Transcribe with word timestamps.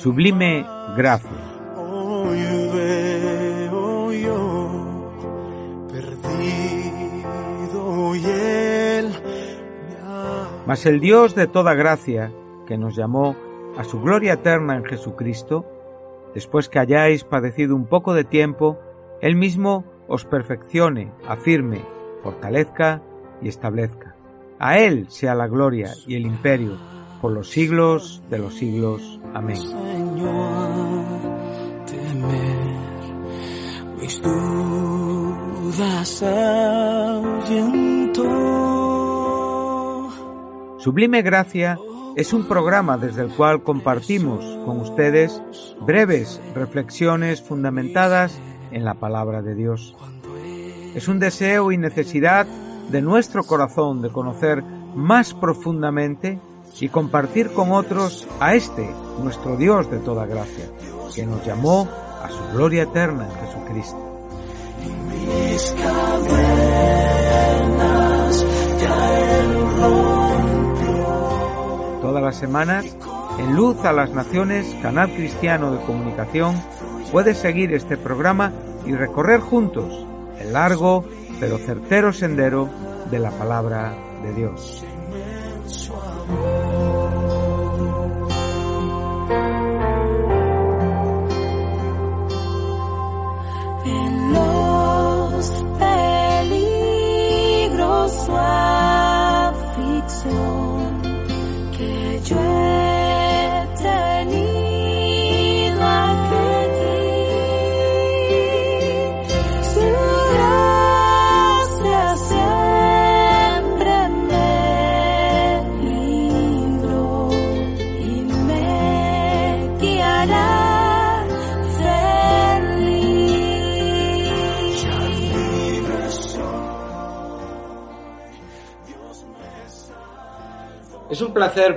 Sublime 0.00 0.64
gracia. 0.96 1.28
Mas 10.66 10.86
el 10.86 11.00
Dios 11.00 11.34
de 11.34 11.46
toda 11.46 11.74
gracia, 11.74 12.32
que 12.66 12.78
nos 12.78 12.96
llamó 12.96 13.36
a 13.76 13.84
su 13.84 14.00
gloria 14.00 14.32
eterna 14.32 14.76
en 14.76 14.86
Jesucristo, 14.86 15.66
después 16.34 16.70
que 16.70 16.78
hayáis 16.78 17.24
padecido 17.24 17.76
un 17.76 17.84
poco 17.84 18.14
de 18.14 18.24
tiempo, 18.24 18.78
Él 19.20 19.36
mismo 19.36 19.84
os 20.08 20.24
perfeccione, 20.24 21.12
afirme, 21.28 21.84
fortalezca 22.22 23.02
y 23.42 23.48
establezca. 23.48 24.14
A 24.58 24.78
Él 24.78 25.10
sea 25.10 25.34
la 25.34 25.46
gloria 25.46 25.92
y 26.06 26.14
el 26.14 26.24
imperio 26.24 26.78
por 27.20 27.32
los 27.32 27.50
siglos 27.50 28.22
de 28.30 28.38
los 28.38 28.54
siglos. 28.54 29.19
Amén. 29.34 29.56
Sublime 40.78 41.22
Gracia 41.22 41.78
es 42.16 42.32
un 42.32 42.48
programa 42.48 42.98
desde 42.98 43.22
el 43.22 43.28
cual 43.28 43.62
compartimos 43.62 44.44
con 44.64 44.80
ustedes 44.80 45.42
breves 45.80 46.40
reflexiones 46.54 47.40
fundamentadas 47.40 48.36
en 48.72 48.84
la 48.84 48.94
palabra 48.94 49.42
de 49.42 49.54
Dios. 49.54 49.94
Es 50.94 51.06
un 51.06 51.20
deseo 51.20 51.70
y 51.70 51.78
necesidad 51.78 52.46
de 52.90 53.00
nuestro 53.00 53.44
corazón 53.44 54.02
de 54.02 54.10
conocer 54.10 54.64
más 54.94 55.34
profundamente 55.34 56.40
y 56.78 56.88
compartir 56.88 57.52
con 57.52 57.72
otros 57.72 58.26
a 58.38 58.54
este, 58.54 58.88
nuestro 59.22 59.56
Dios 59.56 59.90
de 59.90 59.98
toda 59.98 60.26
gracia, 60.26 60.66
que 61.14 61.26
nos 61.26 61.44
llamó 61.44 61.88
a 62.22 62.28
su 62.28 62.54
gloria 62.54 62.84
eterna 62.84 63.28
en 63.28 63.46
Jesucristo. 63.46 63.98
Todas 72.00 72.22
las 72.22 72.36
semanas, 72.36 72.96
en 73.38 73.54
Luz 73.54 73.84
a 73.84 73.92
las 73.92 74.10
Naciones, 74.10 74.74
canal 74.82 75.12
cristiano 75.14 75.72
de 75.72 75.84
comunicación, 75.84 76.54
puedes 77.12 77.38
seguir 77.38 77.72
este 77.74 77.96
programa 77.96 78.52
y 78.86 78.92
recorrer 78.92 79.40
juntos 79.40 80.06
el 80.38 80.52
largo 80.52 81.04
pero 81.38 81.58
certero 81.58 82.12
sendero 82.12 82.68
de 83.10 83.18
la 83.18 83.30
palabra 83.30 83.94
de 84.22 84.34
Dios. 84.34 84.84
Es 86.30 86.69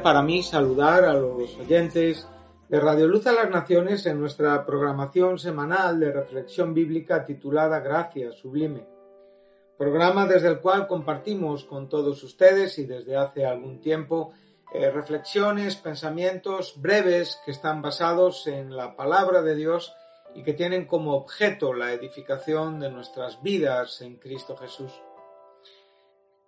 para 0.04 0.22
mí 0.22 0.44
saludar 0.44 1.06
a 1.06 1.14
los 1.14 1.58
oyentes 1.58 2.28
de 2.68 2.80
Radio 2.82 3.08
Luz 3.08 3.26
a 3.26 3.32
las 3.32 3.50
Naciones 3.50 4.06
en 4.06 4.20
nuestra 4.20 4.66
programación 4.66 5.40
semanal 5.40 5.98
de 6.02 6.12
reflexión 6.12 6.74
bíblica 6.74 7.24
titulada 7.24 7.80
Gracias 7.80 8.36
Sublime, 8.36 8.86
programa 9.78 10.26
desde 10.26 10.50
el 10.50 10.60
cual 10.60 10.88
compartimos 10.88 11.64
con 11.64 11.88
todos 11.88 12.22
ustedes 12.22 12.78
y 12.80 12.86
desde 12.86 13.16
hace 13.16 13.46
algún 13.46 13.80
tiempo 13.80 14.34
eh, 14.74 14.92
reflexiones, 14.92 15.78
pensamientos 15.78 16.74
breves 16.82 17.40
que 17.46 17.52
están 17.52 17.82
basados 17.82 18.46
en 18.48 18.76
la 18.76 18.98
palabra 18.98 19.42
de 19.42 19.56
Dios 19.56 19.96
y 20.36 20.44
que 20.44 20.54
tienen 20.54 20.86
como 20.86 21.14
objeto 21.14 21.74
la 21.74 21.94
edificación 21.94 22.82
de 22.82 22.92
nuestras 22.92 23.42
vidas 23.42 24.02
en 24.02 24.18
Cristo 24.18 24.58
Jesús. 24.58 24.92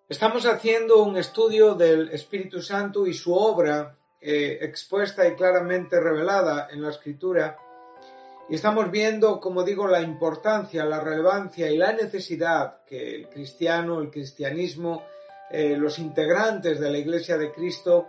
Estamos 0.08 0.46
haciendo 0.46 1.02
un 1.02 1.18
estudio 1.18 1.74
del 1.74 2.10
Espíritu 2.10 2.62
Santo 2.62 3.08
y 3.08 3.14
su 3.16 3.34
obra 3.34 3.98
eh, 4.22 4.60
expuesta 4.62 5.28
y 5.28 5.34
claramente 5.34 6.00
revelada 6.00 6.68
en 6.72 6.84
la 6.84 6.92
Escritura. 6.92 7.58
Y 8.48 8.54
estamos 8.54 8.92
viendo, 8.92 9.40
como 9.40 9.64
digo, 9.64 9.88
la 9.88 10.02
importancia, 10.02 10.86
la 10.86 11.00
relevancia 11.00 11.72
y 11.72 11.78
la 11.78 11.92
necesidad 11.92 12.84
que 12.86 13.16
el 13.16 13.30
cristiano, 13.30 14.00
el 14.00 14.12
cristianismo, 14.12 15.02
eh, 15.50 15.76
los 15.76 15.98
integrantes 15.98 16.80
de 16.80 16.92
la 16.92 17.00
Iglesia 17.00 17.40
de 17.40 17.52
Cristo 17.52 18.06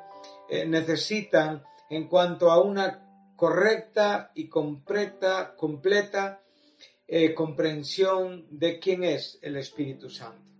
eh, 0.50 0.66
necesitan 0.66 1.64
en 1.88 2.08
cuanto 2.08 2.50
a 2.50 2.60
una 2.60 3.32
correcta 3.36 4.32
y 4.34 4.50
completa, 4.50 5.54
completa 5.56 6.42
comprensión 7.34 8.46
de 8.50 8.80
quién 8.80 9.04
es 9.04 9.38
el 9.40 9.56
Espíritu 9.56 10.10
Santo 10.10 10.55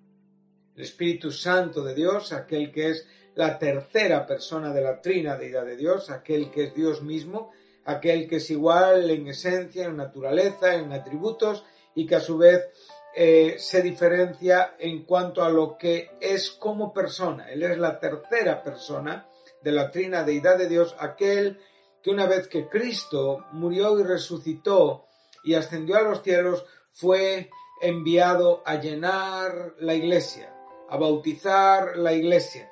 el 0.76 0.82
Espíritu 0.82 1.32
Santo 1.32 1.82
de 1.82 1.94
Dios, 1.94 2.32
aquel 2.32 2.70
que 2.70 2.90
es 2.90 3.06
la 3.34 3.58
tercera 3.58 4.26
persona 4.26 4.72
de 4.72 4.82
la 4.82 5.00
Trinidad 5.00 5.38
de 5.38 5.76
Dios, 5.76 6.10
aquel 6.10 6.50
que 6.50 6.64
es 6.64 6.74
Dios 6.74 7.02
mismo, 7.02 7.50
aquel 7.84 8.28
que 8.28 8.36
es 8.36 8.50
igual 8.50 9.10
en 9.10 9.28
esencia, 9.28 9.86
en 9.86 9.96
naturaleza, 9.96 10.74
en 10.74 10.92
atributos 10.92 11.64
y 11.94 12.06
que 12.06 12.16
a 12.16 12.20
su 12.20 12.38
vez 12.38 12.68
eh, 13.14 13.56
se 13.58 13.80
diferencia 13.82 14.74
en 14.78 15.04
cuanto 15.04 15.42
a 15.42 15.48
lo 15.48 15.78
que 15.78 16.10
es 16.20 16.50
como 16.50 16.92
persona. 16.92 17.50
Él 17.50 17.62
es 17.62 17.78
la 17.78 17.98
tercera 17.98 18.62
persona 18.62 19.26
de 19.62 19.72
la 19.72 19.90
Trina 19.90 20.22
Deidad 20.22 20.58
de 20.58 20.68
Dios, 20.68 20.94
aquel 20.98 21.58
que 22.02 22.10
una 22.10 22.26
vez 22.26 22.48
que 22.48 22.68
Cristo 22.68 23.46
murió 23.52 23.98
y 23.98 24.02
resucitó 24.02 25.06
y 25.44 25.54
ascendió 25.54 25.96
a 25.96 26.02
los 26.02 26.22
cielos, 26.22 26.64
fue 26.92 27.50
enviado 27.80 28.62
a 28.64 28.76
llenar 28.76 29.74
la 29.78 29.94
iglesia, 29.94 30.55
a 30.88 30.96
bautizar 30.96 31.96
la 31.96 32.12
iglesia. 32.12 32.70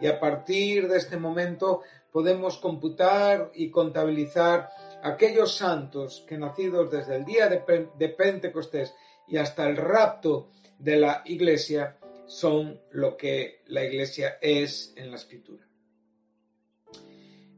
Y 0.00 0.06
a 0.06 0.18
partir 0.18 0.88
de 0.88 0.98
este 0.98 1.16
momento 1.16 1.82
podemos 2.10 2.58
computar 2.58 3.50
y 3.54 3.70
contabilizar 3.70 4.68
aquellos 5.02 5.56
santos 5.56 6.24
que 6.28 6.38
nacidos 6.38 6.90
desde 6.90 7.16
el 7.16 7.24
día 7.24 7.48
de, 7.48 8.08
Pentecostés 8.08 8.94
y 9.26 9.38
hasta 9.38 9.68
el 9.68 9.76
rapto 9.76 10.50
de 10.78 10.96
la 10.96 11.22
iglesia 11.24 11.98
son 12.26 12.80
lo 12.90 13.16
que 13.16 13.62
la 13.66 13.84
iglesia 13.84 14.38
es 14.40 14.92
en 14.96 15.10
la 15.10 15.16
escritura. 15.16 15.66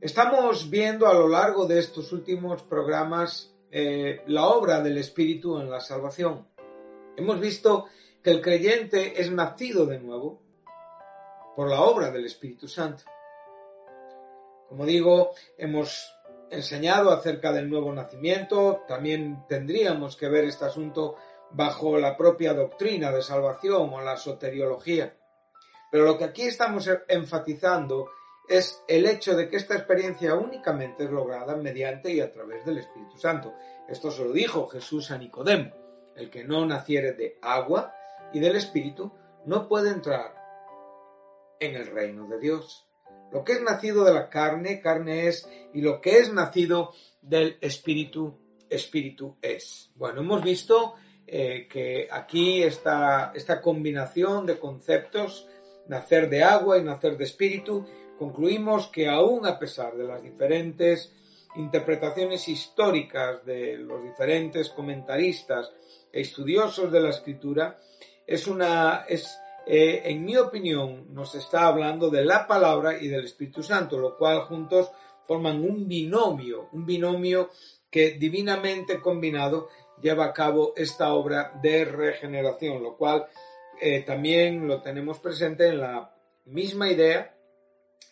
Estamos 0.00 0.68
viendo 0.68 1.06
a 1.06 1.14
lo 1.14 1.28
largo 1.28 1.66
de 1.66 1.78
estos 1.78 2.12
últimos 2.12 2.62
programas 2.62 3.54
eh, 3.70 4.22
la 4.26 4.46
obra 4.46 4.80
del 4.82 4.98
Espíritu 4.98 5.58
en 5.58 5.70
la 5.70 5.80
salvación. 5.80 6.46
Hemos 7.16 7.40
visto 7.40 7.86
que 8.24 8.30
el 8.30 8.40
creyente 8.40 9.20
es 9.20 9.30
nacido 9.30 9.84
de 9.84 10.00
nuevo 10.00 10.40
por 11.54 11.68
la 11.68 11.82
obra 11.82 12.10
del 12.10 12.24
Espíritu 12.24 12.66
Santo. 12.66 13.04
Como 14.66 14.86
digo, 14.86 15.32
hemos 15.58 16.10
enseñado 16.50 17.10
acerca 17.12 17.52
del 17.52 17.68
nuevo 17.68 17.92
nacimiento, 17.92 18.82
también 18.88 19.44
tendríamos 19.46 20.16
que 20.16 20.30
ver 20.30 20.44
este 20.44 20.64
asunto 20.64 21.16
bajo 21.50 21.98
la 21.98 22.16
propia 22.16 22.54
doctrina 22.54 23.12
de 23.12 23.22
salvación 23.22 23.92
o 23.92 24.00
la 24.00 24.16
soteriología. 24.16 25.14
Pero 25.92 26.04
lo 26.04 26.16
que 26.16 26.24
aquí 26.24 26.42
estamos 26.42 26.88
enfatizando 27.08 28.08
es 28.48 28.82
el 28.88 29.04
hecho 29.04 29.36
de 29.36 29.50
que 29.50 29.56
esta 29.56 29.74
experiencia 29.74 30.34
únicamente 30.34 31.04
es 31.04 31.10
lograda 31.10 31.56
mediante 31.56 32.10
y 32.10 32.20
a 32.20 32.32
través 32.32 32.64
del 32.64 32.78
Espíritu 32.78 33.18
Santo. 33.18 33.52
Esto 33.86 34.10
se 34.10 34.24
lo 34.24 34.32
dijo 34.32 34.66
Jesús 34.66 35.10
a 35.10 35.18
Nicodemo. 35.18 35.72
El 36.16 36.30
que 36.30 36.44
no 36.44 36.64
naciere 36.64 37.12
de 37.12 37.38
agua 37.42 37.94
y 38.34 38.40
del 38.40 38.56
Espíritu 38.56 39.12
no 39.46 39.68
puede 39.68 39.90
entrar 39.90 40.34
en 41.60 41.76
el 41.76 41.86
reino 41.86 42.28
de 42.28 42.38
Dios. 42.40 42.86
Lo 43.32 43.44
que 43.44 43.54
es 43.54 43.62
nacido 43.62 44.04
de 44.04 44.12
la 44.12 44.28
carne, 44.28 44.80
carne 44.80 45.28
es, 45.28 45.48
y 45.72 45.80
lo 45.80 46.00
que 46.00 46.18
es 46.18 46.32
nacido 46.32 46.92
del 47.22 47.56
Espíritu, 47.60 48.38
Espíritu 48.68 49.36
es. 49.40 49.90
Bueno, 49.94 50.20
hemos 50.20 50.42
visto 50.42 50.94
eh, 51.26 51.66
que 51.70 52.08
aquí 52.10 52.62
está 52.62 53.32
esta 53.34 53.62
combinación 53.62 54.46
de 54.46 54.58
conceptos, 54.58 55.48
nacer 55.88 56.28
de 56.28 56.42
agua 56.42 56.78
y 56.78 56.82
nacer 56.82 57.16
de 57.16 57.24
espíritu, 57.24 57.86
concluimos 58.18 58.88
que 58.88 59.08
aún 59.08 59.46
a 59.46 59.58
pesar 59.58 59.96
de 59.96 60.04
las 60.04 60.22
diferentes 60.22 61.12
interpretaciones 61.56 62.48
históricas 62.48 63.44
de 63.44 63.78
los 63.78 64.02
diferentes 64.02 64.70
comentaristas 64.70 65.72
e 66.12 66.20
estudiosos 66.20 66.90
de 66.90 67.00
la 67.00 67.10
escritura, 67.10 67.78
es 68.26 68.46
una, 68.46 69.04
es, 69.08 69.38
eh, 69.66 70.02
en 70.04 70.24
mi 70.24 70.36
opinión, 70.36 71.12
nos 71.12 71.34
está 71.34 71.66
hablando 71.66 72.10
de 72.10 72.24
la 72.24 72.46
palabra 72.46 73.00
y 73.00 73.08
del 73.08 73.24
Espíritu 73.24 73.62
Santo, 73.62 73.98
lo 73.98 74.16
cual 74.16 74.42
juntos 74.42 74.90
forman 75.26 75.62
un 75.64 75.88
binomio, 75.88 76.68
un 76.72 76.84
binomio 76.84 77.50
que 77.90 78.12
divinamente 78.12 79.00
combinado 79.00 79.68
lleva 80.02 80.26
a 80.26 80.32
cabo 80.32 80.74
esta 80.76 81.14
obra 81.14 81.52
de 81.62 81.84
regeneración, 81.84 82.82
lo 82.82 82.96
cual 82.96 83.26
eh, 83.80 84.02
también 84.02 84.66
lo 84.66 84.82
tenemos 84.82 85.18
presente 85.18 85.68
en 85.68 85.80
la 85.80 86.14
misma 86.46 86.90
idea 86.90 87.34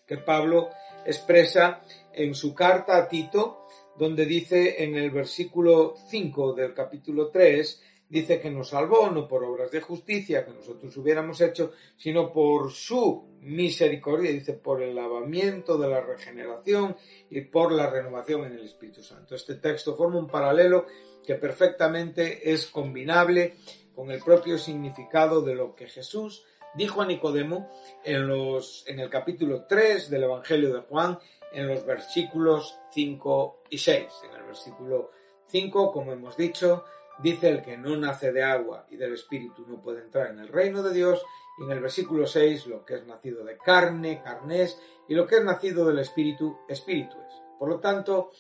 que 0.07 0.19
Pablo 0.19 0.71
expresa 1.05 1.83
en 2.13 2.35
su 2.35 2.55
carta 2.55 2.97
a 2.97 3.09
Tito, 3.09 3.67
donde 3.97 4.25
dice 4.25 4.83
en 4.85 4.97
el 4.97 5.11
versículo 5.11 5.95
5 6.09 6.55
del 6.55 6.75
capítulo 6.75 7.29
3, 7.29 7.83
dice 8.13 8.39
que 8.43 8.51
nos 8.51 8.69
salvó 8.69 9.11
no 9.11 9.27
por 9.27 9.43
obras 9.43 9.71
de 9.71 9.81
justicia 9.81 10.45
que 10.45 10.53
nosotros 10.53 10.95
hubiéramos 10.99 11.41
hecho, 11.41 11.73
sino 11.97 12.31
por 12.31 12.71
su 12.71 13.39
misericordia, 13.41 14.31
dice, 14.31 14.53
por 14.53 14.83
el 14.83 14.95
lavamiento 14.95 15.79
de 15.79 15.89
la 15.89 16.03
regeneración 16.03 16.95
y 17.31 17.41
por 17.41 17.73
la 17.73 17.89
renovación 17.89 18.45
en 18.45 18.53
el 18.53 18.67
Espíritu 18.67 19.03
Santo. 19.03 19.35
Este 19.35 19.55
texto 19.55 19.97
forma 19.97 20.19
un 20.19 20.29
paralelo 20.29 20.85
que 21.27 21.37
perfectamente 21.37 22.53
es 22.53 22.67
combinable 22.67 23.55
con 23.95 24.11
el 24.11 24.23
propio 24.23 24.59
significado 24.59 25.41
de 25.41 25.55
lo 25.55 25.75
que 25.75 25.89
Jesús 25.89 26.45
dijo 26.75 27.01
a 27.01 27.07
Nicodemo 27.07 27.71
en, 28.05 28.27
los, 28.27 28.85
en 28.89 29.01
el 29.01 29.09
capítulo 29.09 29.65
3 29.65 30.11
del 30.11 30.25
Evangelio 30.25 30.75
de 30.75 30.81
Juan, 30.81 31.19
en 31.51 31.67
los 31.67 31.87
versículos 31.87 32.79
5 32.91 33.63
y 33.71 33.79
6. 33.79 34.07
En 34.29 34.37
el 34.37 34.43
versículo 34.45 35.13
5, 35.47 35.93
como 35.93 36.13
hemos 36.13 36.37
dicho, 36.37 36.85
dice 37.19 37.49
el 37.49 37.63
que 37.63 37.77
no 37.77 37.97
nace 37.97 38.33
de 38.33 38.43
agua 38.43 38.87
y 38.91 38.97
del 38.97 39.15
Espíritu 39.15 39.67
no 39.67 39.81
puede 39.81 40.03
entrar 40.03 40.31
en 40.31 40.41
el 40.41 40.49
reino 40.49 40.83
de 40.83 40.93
Dios. 40.93 41.23
Y 41.59 41.65
en 41.65 41.71
el 41.71 41.81
versículo 41.81 42.27
6, 42.27 42.67
lo 42.67 42.85
que 42.85 42.95
es 42.95 43.07
nacido 43.07 43.45
de 43.45 43.59
carne, 43.59 44.23
es, 44.51 44.81
y 45.09 45.15
lo 45.15 45.27
que 45.27 45.37
es 45.37 45.45
nacido 45.45 45.87
del 45.87 45.99
Espíritu, 45.99 46.59
Espíritu 46.67 47.17
es. 47.21 47.35
Por 47.59 47.69
lo 47.69 47.79
tanto, 47.79 48.31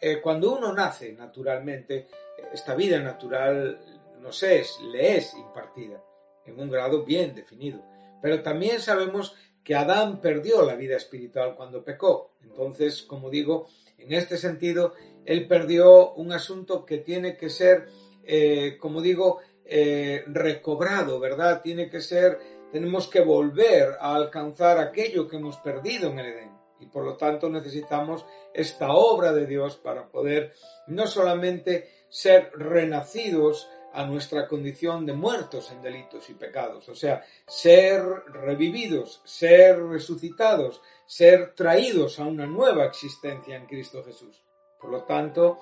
eh, 0.00 0.20
cuando 0.20 0.56
uno 0.56 0.72
nace 0.72 1.12
naturalmente, 1.12 2.08
esta 2.52 2.74
vida 2.74 2.98
natural 2.98 3.80
nos 4.20 4.42
es, 4.42 4.80
le 4.80 5.16
es 5.16 5.34
impartida 5.34 6.02
en 6.46 6.58
un 6.58 6.70
grado 6.70 7.04
bien 7.04 7.34
definido. 7.34 7.82
Pero 8.22 8.42
también 8.42 8.80
sabemos 8.80 9.36
que 9.62 9.74
Adán 9.74 10.20
perdió 10.20 10.62
la 10.62 10.76
vida 10.76 10.96
espiritual 10.96 11.54
cuando 11.56 11.84
pecó. 11.84 12.32
Entonces, 12.42 13.02
como 13.02 13.30
digo, 13.30 13.66
en 13.98 14.12
este 14.12 14.36
sentido, 14.36 14.94
él 15.24 15.48
perdió 15.48 16.12
un 16.12 16.32
asunto 16.32 16.84
que 16.84 16.98
tiene 16.98 17.36
que 17.36 17.48
ser, 17.48 17.88
eh, 18.26 18.76
como 18.80 19.00
digo, 19.00 19.40
eh, 19.64 20.24
recobrado, 20.26 21.18
¿verdad? 21.18 21.62
Tiene 21.62 21.88
que 21.88 22.00
ser, 22.00 22.38
tenemos 22.70 23.08
que 23.08 23.20
volver 23.20 23.96
a 24.00 24.14
alcanzar 24.14 24.78
aquello 24.78 25.26
que 25.28 25.36
hemos 25.36 25.56
perdido 25.58 26.10
en 26.10 26.18
el 26.18 26.26
Edén. 26.26 26.54
Y 26.80 26.86
por 26.86 27.04
lo 27.04 27.16
tanto 27.16 27.48
necesitamos 27.48 28.26
esta 28.52 28.92
obra 28.92 29.32
de 29.32 29.46
Dios 29.46 29.76
para 29.76 30.08
poder 30.08 30.52
no 30.86 31.06
solamente 31.06 31.88
ser 32.08 32.50
renacidos 32.54 33.68
a 33.94 34.04
nuestra 34.04 34.48
condición 34.48 35.06
de 35.06 35.12
muertos 35.12 35.70
en 35.70 35.80
delitos 35.80 36.28
y 36.28 36.34
pecados, 36.34 36.88
o 36.88 36.96
sea, 36.96 37.24
ser 37.46 38.02
revividos, 38.26 39.22
ser 39.24 39.80
resucitados, 39.84 40.82
ser 41.06 41.54
traídos 41.54 42.18
a 42.18 42.24
una 42.24 42.44
nueva 42.44 42.86
existencia 42.86 43.56
en 43.56 43.66
Cristo 43.66 44.02
Jesús. 44.02 44.42
Por 44.80 44.90
lo 44.90 45.04
tanto, 45.04 45.58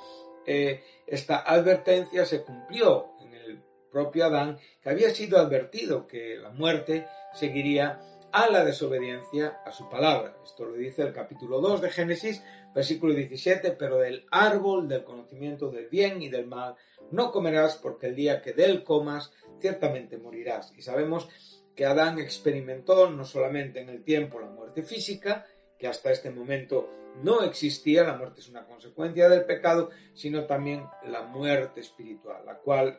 eh, 0.46 0.82
esta 1.06 1.38
advertencia 1.38 2.24
se 2.26 2.42
cumplió 2.42 3.12
en 3.20 3.34
el 3.34 3.62
propio 3.90 4.26
Adán, 4.26 4.58
que 4.80 4.90
había 4.90 5.10
sido 5.10 5.38
advertido 5.38 6.06
que 6.06 6.36
la 6.36 6.50
muerte 6.50 7.06
seguiría 7.34 8.00
a 8.32 8.48
la 8.48 8.64
desobediencia 8.64 9.60
a 9.64 9.72
su 9.72 9.88
palabra. 9.90 10.36
Esto 10.42 10.64
lo 10.64 10.74
dice 10.74 11.02
el 11.02 11.12
capítulo 11.12 11.60
2 11.60 11.82
de 11.82 11.90
Génesis, 11.90 12.42
versículo 12.74 13.12
17, 13.12 13.72
pero 13.72 13.98
del 13.98 14.26
árbol 14.30 14.88
del 14.88 15.04
conocimiento 15.04 15.70
del 15.70 15.88
bien 15.88 16.22
y 16.22 16.28
del 16.28 16.46
mal 16.46 16.74
no 17.10 17.30
comerás 17.30 17.76
porque 17.76 18.06
el 18.06 18.16
día 18.16 18.40
que 18.40 18.54
de 18.54 18.64
él 18.64 18.84
comas 18.84 19.32
ciertamente 19.60 20.16
morirás. 20.16 20.72
Y 20.76 20.82
sabemos 20.82 21.28
que 21.76 21.84
Adán 21.86 22.18
experimentó 22.18 23.10
no 23.10 23.24
solamente 23.24 23.80
en 23.80 23.90
el 23.90 24.02
tiempo 24.02 24.40
la 24.40 24.48
muerte 24.48 24.82
física, 24.82 25.46
que 25.82 25.88
hasta 25.88 26.12
este 26.12 26.30
momento 26.30 26.88
no 27.24 27.42
existía, 27.42 28.04
la 28.04 28.16
muerte 28.16 28.40
es 28.40 28.48
una 28.48 28.64
consecuencia 28.64 29.28
del 29.28 29.44
pecado, 29.44 29.90
sino 30.14 30.46
también 30.46 30.86
la 31.02 31.22
muerte 31.22 31.80
espiritual, 31.80 32.46
la 32.46 32.58
cual 32.58 32.96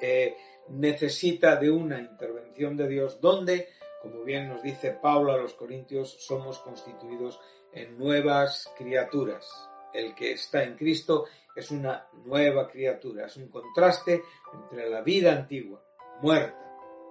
eh, 0.00 0.34
necesita 0.70 1.56
de 1.56 1.70
una 1.70 2.00
intervención 2.00 2.78
de 2.78 2.88
Dios 2.88 3.20
donde, 3.20 3.68
como 4.00 4.24
bien 4.24 4.48
nos 4.48 4.62
dice 4.62 4.92
Pablo 4.92 5.32
a 5.32 5.36
los 5.36 5.52
Corintios, 5.52 6.16
somos 6.20 6.58
constituidos 6.60 7.38
en 7.74 7.98
nuevas 7.98 8.72
criaturas. 8.78 9.46
El 9.92 10.14
que 10.14 10.32
está 10.32 10.64
en 10.64 10.76
Cristo 10.76 11.26
es 11.54 11.70
una 11.70 12.08
nueva 12.24 12.70
criatura, 12.70 13.26
es 13.26 13.36
un 13.36 13.48
contraste 13.48 14.22
entre 14.54 14.88
la 14.88 15.02
vida 15.02 15.32
antigua, 15.32 15.84
muerta, 16.22 16.64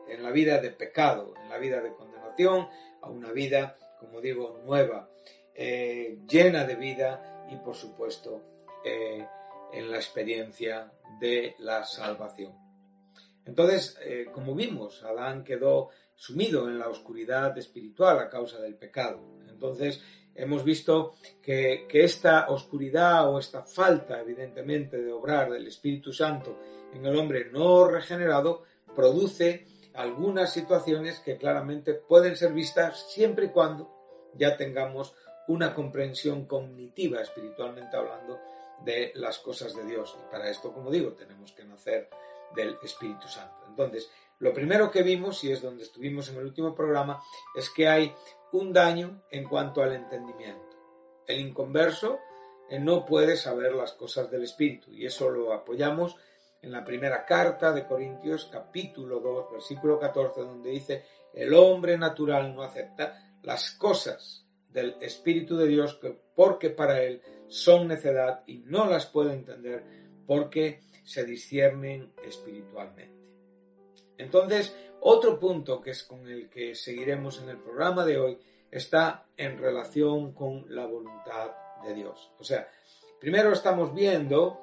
en 0.07 0.23
la 0.23 0.31
vida 0.31 0.59
de 0.59 0.71
pecado, 0.71 1.35
en 1.43 1.49
la 1.49 1.59
vida 1.59 1.79
de 1.79 1.93
condenación, 1.93 2.67
a 3.03 3.09
una 3.09 3.31
vida, 3.31 3.77
como 4.03 4.19
digo, 4.19 4.59
nueva, 4.65 5.09
eh, 5.55 6.19
llena 6.27 6.65
de 6.65 6.75
vida 6.75 7.45
y, 7.49 7.55
por 7.57 7.75
supuesto, 7.75 8.41
eh, 8.83 9.25
en 9.71 9.89
la 9.89 9.97
experiencia 9.97 10.91
de 11.19 11.55
la 11.59 11.85
salvación. 11.85 12.53
Entonces, 13.45 13.97
eh, 14.01 14.27
como 14.31 14.55
vimos, 14.55 15.03
Adán 15.03 15.43
quedó 15.43 15.89
sumido 16.15 16.67
en 16.67 16.79
la 16.79 16.89
oscuridad 16.89 17.57
espiritual 17.57 18.19
a 18.19 18.29
causa 18.29 18.59
del 18.59 18.75
pecado. 18.75 19.19
Entonces, 19.49 20.01
hemos 20.35 20.63
visto 20.63 21.15
que, 21.41 21.87
esta 21.91 22.47
oscuridad 22.49 23.29
o 23.29 23.39
esta 23.39 23.63
falta, 23.63 24.19
evidentemente, 24.19 25.01
de 25.01 25.11
obrar 25.11 25.51
del 25.51 25.67
Espíritu 25.67 26.11
Santo 26.11 26.59
en 26.93 27.05
el 27.05 27.17
hombre 27.17 27.49
no 27.51 27.87
regenerado 27.87 28.63
produce 28.95 29.65
algunas 29.93 30.51
situaciones 30.53 31.19
que 31.19 31.37
claramente 31.37 31.93
pueden 31.93 32.35
ser 32.35 32.53
vistas 32.53 33.09
siempre 33.11 33.45
y 33.45 33.49
cuando 33.49 33.89
ya 34.35 34.57
tengamos 34.57 35.15
una 35.47 35.73
comprensión 35.73 36.45
cognitiva, 36.45 37.21
espiritualmente 37.21 37.95
hablando, 37.95 38.39
de 38.83 39.11
las 39.15 39.39
cosas 39.39 39.75
de 39.75 39.85
Dios. 39.85 40.17
Y 40.19 40.31
para 40.31 40.49
esto, 40.49 40.73
como 40.73 40.91
digo, 40.91 41.13
tenemos 41.13 41.51
que 41.51 41.63
nacer 41.63 42.09
del 42.55 42.77
Espíritu 42.83 43.27
Santo. 43.27 43.65
Entonces, 43.67 44.09
lo 44.39 44.53
primero 44.53 44.91
que 44.91 45.03
vimos, 45.03 45.43
y 45.43 45.51
es 45.51 45.61
donde 45.61 45.83
estuvimos 45.83 46.29
en 46.29 46.37
el 46.37 46.45
último 46.45 46.75
programa, 46.75 47.21
es 47.55 47.69
que 47.69 47.87
hay 47.87 48.13
un 48.51 48.73
daño 48.73 49.23
en 49.31 49.45
cuanto 49.47 49.81
al 49.81 49.93
entendimiento. 49.93 50.77
El 51.27 51.39
inconverso 51.39 52.19
eh, 52.69 52.79
no 52.79 53.05
puede 53.05 53.37
saber 53.37 53.73
las 53.73 53.93
cosas 53.93 54.29
del 54.29 54.43
Espíritu 54.43 54.91
y 54.91 55.05
eso 55.05 55.29
lo 55.29 55.53
apoyamos 55.53 56.15
en 56.63 56.71
la 56.71 56.83
primera 56.83 57.25
carta 57.25 57.71
de 57.71 57.85
Corintios 57.85 58.49
capítulo 58.51 59.19
2 59.19 59.51
versículo 59.51 59.99
14 59.99 60.41
donde 60.41 60.71
dice 60.71 61.03
el 61.33 61.53
hombre 61.53 61.97
natural 61.97 62.55
no 62.55 62.63
acepta 62.63 63.37
las 63.43 63.71
cosas 63.71 64.47
del 64.69 64.95
Espíritu 65.01 65.57
de 65.57 65.67
Dios 65.67 65.99
porque 66.35 66.69
para 66.69 67.03
él 67.03 67.21
son 67.47 67.87
necedad 67.87 68.43
y 68.47 68.59
no 68.59 68.89
las 68.89 69.05
puede 69.05 69.33
entender 69.33 69.83
porque 70.25 70.81
se 71.03 71.25
disciernen 71.25 72.13
espiritualmente. 72.25 73.13
Entonces, 74.17 74.75
otro 75.01 75.39
punto 75.39 75.81
que 75.81 75.91
es 75.91 76.03
con 76.03 76.27
el 76.27 76.49
que 76.49 76.75
seguiremos 76.75 77.41
en 77.41 77.49
el 77.49 77.57
programa 77.57 78.05
de 78.05 78.17
hoy 78.17 78.39
está 78.71 79.25
en 79.35 79.57
relación 79.57 80.33
con 80.33 80.65
la 80.73 80.85
voluntad 80.85 81.51
de 81.83 81.93
Dios. 81.93 82.31
O 82.39 82.43
sea, 82.43 82.67
primero 83.19 83.51
estamos 83.51 83.93
viendo 83.93 84.61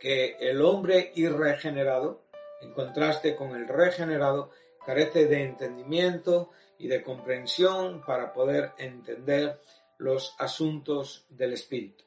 que 0.00 0.36
el 0.40 0.62
hombre 0.62 1.12
irregenerado, 1.14 2.22
en 2.60 2.72
contraste 2.72 3.36
con 3.36 3.54
el 3.54 3.68
regenerado, 3.68 4.50
carece 4.84 5.26
de 5.26 5.44
entendimiento 5.44 6.50
y 6.78 6.88
de 6.88 7.02
comprensión 7.02 8.02
para 8.04 8.32
poder 8.32 8.72
entender 8.78 9.60
los 9.98 10.34
asuntos 10.38 11.26
del 11.28 11.52
espíritu. 11.52 12.04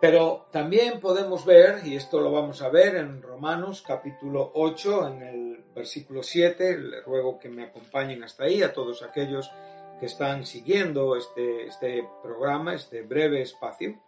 Pero 0.00 0.46
también 0.52 1.00
podemos 1.00 1.44
ver, 1.44 1.80
y 1.84 1.96
esto 1.96 2.20
lo 2.20 2.30
vamos 2.30 2.62
a 2.62 2.68
ver 2.68 2.96
en 2.96 3.22
Romanos 3.22 3.82
capítulo 3.84 4.52
8, 4.54 5.08
en 5.08 5.22
el 5.22 5.64
versículo 5.74 6.22
7, 6.22 6.78
les 6.78 7.04
ruego 7.04 7.38
que 7.38 7.48
me 7.48 7.64
acompañen 7.64 8.22
hasta 8.22 8.44
ahí 8.44 8.62
a 8.62 8.72
todos 8.72 9.02
aquellos 9.02 9.50
que 9.98 10.06
están 10.06 10.44
siguiendo 10.44 11.16
este, 11.16 11.66
este 11.66 12.06
programa, 12.22 12.74
este 12.74 13.02
breve 13.02 13.40
espacio, 13.40 13.98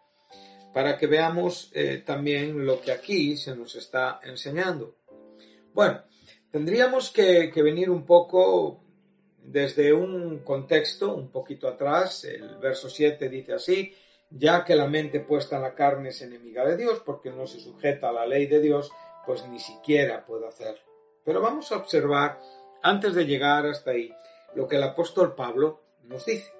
para 0.72 0.96
que 0.96 1.06
veamos 1.06 1.70
eh, 1.74 2.02
también 2.04 2.64
lo 2.64 2.80
que 2.80 2.92
aquí 2.92 3.36
se 3.36 3.56
nos 3.56 3.74
está 3.74 4.20
enseñando. 4.22 4.96
Bueno, 5.72 6.02
tendríamos 6.50 7.10
que, 7.10 7.50
que 7.52 7.62
venir 7.62 7.90
un 7.90 8.04
poco 8.04 8.82
desde 9.42 9.92
un 9.92 10.40
contexto 10.40 11.14
un 11.14 11.30
poquito 11.30 11.68
atrás. 11.68 12.24
El 12.24 12.58
verso 12.58 12.90
7 12.90 13.28
dice 13.28 13.54
así, 13.54 13.94
ya 14.30 14.64
que 14.64 14.76
la 14.76 14.86
mente 14.86 15.20
puesta 15.20 15.56
en 15.56 15.62
la 15.62 15.74
carne 15.74 16.10
es 16.10 16.20
enemiga 16.22 16.64
de 16.64 16.76
Dios 16.76 17.02
porque 17.04 17.30
no 17.30 17.46
se 17.46 17.60
sujeta 17.60 18.10
a 18.10 18.12
la 18.12 18.26
ley 18.26 18.46
de 18.46 18.60
Dios, 18.60 18.90
pues 19.24 19.46
ni 19.48 19.58
siquiera 19.58 20.24
puede 20.26 20.46
hacerlo. 20.46 20.82
Pero 21.24 21.40
vamos 21.40 21.72
a 21.72 21.76
observar, 21.76 22.38
antes 22.82 23.14
de 23.14 23.26
llegar 23.26 23.66
hasta 23.66 23.92
ahí, 23.92 24.12
lo 24.54 24.68
que 24.68 24.76
el 24.76 24.82
apóstol 24.82 25.34
Pablo 25.34 25.82
nos 26.04 26.24
dice. 26.26 26.50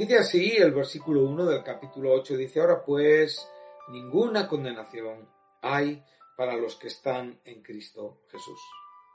Dice 0.00 0.16
así 0.16 0.56
el 0.56 0.72
versículo 0.72 1.24
1 1.24 1.44
del 1.44 1.62
capítulo 1.62 2.14
8, 2.14 2.38
dice, 2.38 2.58
ahora 2.58 2.82
pues 2.82 3.46
ninguna 3.88 4.48
condenación 4.48 5.28
hay 5.60 6.02
para 6.38 6.56
los 6.56 6.76
que 6.76 6.88
están 6.88 7.38
en 7.44 7.60
Cristo 7.60 8.22
Jesús. 8.30 8.58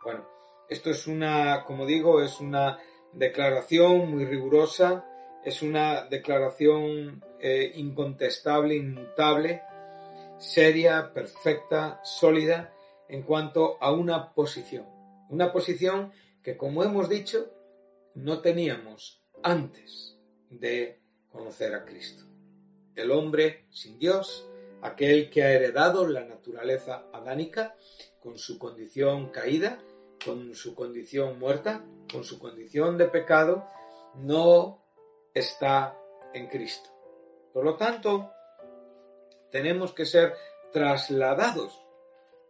Bueno, 0.04 0.30
esto 0.70 0.92
es 0.92 1.08
una, 1.08 1.64
como 1.66 1.88
digo, 1.88 2.22
es 2.22 2.40
una 2.40 2.78
declaración 3.14 4.12
muy 4.12 4.26
rigurosa, 4.26 5.10
es 5.44 5.64
una 5.64 6.06
declaración 6.06 7.26
eh, 7.40 7.72
incontestable, 7.74 8.76
inmutable, 8.76 9.64
seria, 10.38 11.12
perfecta, 11.16 12.00
sólida 12.04 12.76
en 13.10 13.24
cuanto 13.24 13.80
a 13.82 13.92
una 13.92 14.36
posición. 14.36 14.86
Una 15.32 15.52
posición 15.52 16.12
que, 16.44 16.56
como 16.56 16.84
hemos 16.84 17.10
dicho, 17.10 17.52
no 18.14 18.42
teníamos 18.42 19.26
antes 19.42 20.15
de 20.50 21.00
conocer 21.30 21.74
a 21.74 21.86
Cristo. 21.86 22.24
El 22.96 23.12
hombre 23.12 23.66
sin 23.72 24.00
Dios, 24.00 24.48
aquel 24.82 25.30
que 25.30 25.44
ha 25.44 25.52
heredado 25.52 26.08
la 26.08 26.26
naturaleza 26.26 27.06
adánica 27.12 27.76
con 28.20 28.38
su 28.38 28.58
condición 28.58 29.30
caída, 29.30 29.84
con 30.24 30.56
su 30.56 30.74
condición 30.74 31.38
muerta, 31.40 31.84
con 32.12 32.24
su 32.24 32.40
condición 32.40 32.98
de 32.98 33.06
pecado, 33.06 33.68
no 34.16 34.82
está 35.34 35.98
en 36.34 36.48
Cristo. 36.48 36.90
Por 37.54 37.66
lo 37.66 37.76
tanto, 37.76 38.32
tenemos 39.52 39.94
que 39.94 40.06
ser 40.06 40.34
trasladados 40.72 41.82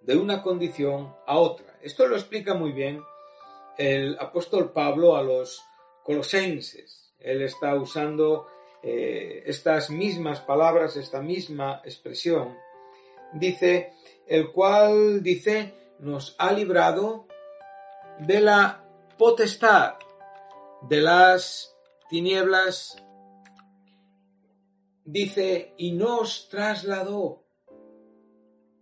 de 0.02 0.18
una 0.18 0.42
condición 0.42 1.16
a 1.26 1.38
otra. 1.38 1.78
Esto 1.82 2.08
lo 2.08 2.16
explica 2.16 2.54
muy 2.54 2.72
bien 2.72 3.04
el 3.78 4.18
apóstol 4.20 4.72
Pablo 4.72 5.16
a 5.16 5.24
los 5.24 5.62
colosenses. 6.04 7.05
Él 7.20 7.42
está 7.42 7.76
usando 7.76 8.48
eh, 8.84 9.44
estas 9.46 9.90
mismas 9.90 10.42
palabras, 10.42 10.96
esta 10.96 11.22
misma 11.22 11.82
expresión. 11.84 12.58
Dice, 13.34 13.94
el 14.28 14.52
cual 14.52 15.24
dice, 15.24 15.74
nos 16.00 16.36
ha 16.38 16.52
librado 16.52 17.28
de 18.20 18.42
la 18.42 18.84
potestad 19.18 19.96
de 20.90 21.02
las 21.02 21.76
tinieblas 22.10 23.02
dice, 25.06 25.74
y 25.78 25.92
nos 25.92 26.50
trasladó. 26.50 27.46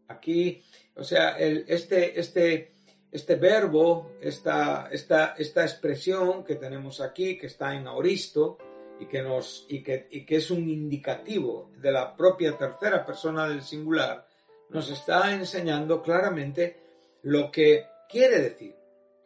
Aquí, 0.07 0.63
o 0.95 1.03
sea, 1.03 1.37
este, 1.37 2.19
este, 2.19 2.72
este 3.13 3.35
verbo, 3.35 4.13
esta, 4.19 4.89
esta, 4.91 5.35
esta 5.37 5.61
expresión 5.61 6.43
que 6.43 6.55
tenemos 6.55 6.99
aquí, 6.99 7.37
que 7.37 7.45
está 7.45 7.75
en 7.75 7.85
aoristo, 7.87 8.57
y 8.99 9.05
que, 9.05 9.21
nos, 9.21 9.65
y 9.69 9.83
que, 9.83 10.07
y 10.09 10.25
que 10.25 10.37
es 10.37 10.49
un 10.49 10.67
indicativo 10.67 11.69
de 11.77 11.91
la 11.91 12.15
propia 12.15 12.57
tercera 12.57 13.05
persona 13.05 13.47
del 13.47 13.61
singular, 13.61 14.27
nos 14.69 14.89
está 14.89 15.31
enseñando 15.33 16.01
claramente 16.01 16.79
lo 17.21 17.51
que 17.51 17.85
quiere 18.09 18.39
decir. 18.39 18.75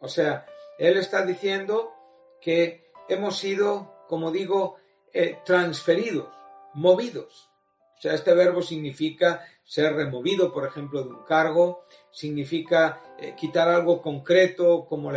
O 0.00 0.08
sea, 0.08 0.46
él 0.78 0.98
está 0.98 1.24
diciendo 1.24 1.94
que 2.42 2.90
hemos 3.08 3.38
sido, 3.38 4.04
como 4.06 4.30
digo, 4.30 4.76
eh, 5.14 5.38
transferidos 5.44 6.28
movidos. 6.74 7.48
O 7.96 8.00
sea, 8.00 8.14
este 8.14 8.34
verbo 8.34 8.62
significa 8.62 9.44
ser 9.68 9.94
removido, 9.94 10.50
por 10.50 10.66
ejemplo, 10.66 11.02
de 11.04 11.10
un 11.10 11.24
cargo, 11.24 11.84
significa 12.10 13.02
eh, 13.18 13.34
quitar 13.36 13.68
algo 13.68 14.00
concreto 14.00 14.86
como, 14.86 15.12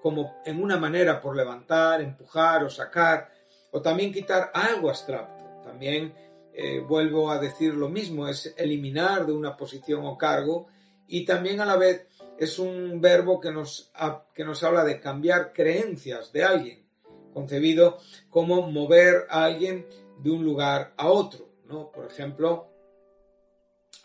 como 0.00 0.36
en 0.46 0.62
una 0.62 0.78
manera 0.78 1.20
por 1.20 1.36
levantar, 1.36 2.00
empujar 2.00 2.64
o 2.64 2.70
sacar, 2.70 3.30
o 3.72 3.82
también 3.82 4.10
quitar 4.10 4.50
algo 4.54 4.88
abstracto. 4.88 5.44
También 5.62 6.14
eh, 6.54 6.80
vuelvo 6.80 7.30
a 7.30 7.38
decir 7.38 7.74
lo 7.74 7.90
mismo, 7.90 8.26
es 8.26 8.54
eliminar 8.56 9.26
de 9.26 9.34
una 9.34 9.54
posición 9.54 10.06
o 10.06 10.16
cargo 10.16 10.68
y 11.06 11.26
también 11.26 11.60
a 11.60 11.66
la 11.66 11.76
vez 11.76 12.06
es 12.38 12.58
un 12.58 13.02
verbo 13.02 13.38
que 13.38 13.52
nos, 13.52 13.92
que 14.32 14.46
nos 14.46 14.64
habla 14.64 14.82
de 14.84 14.98
cambiar 14.98 15.52
creencias 15.52 16.32
de 16.32 16.42
alguien, 16.42 16.86
concebido 17.34 17.98
como 18.30 18.62
mover 18.70 19.26
a 19.28 19.44
alguien 19.44 19.86
de 20.20 20.30
un 20.30 20.42
lugar 20.42 20.94
a 20.96 21.08
otro. 21.08 21.50
¿no? 21.66 21.92
Por 21.92 22.06
ejemplo, 22.06 22.73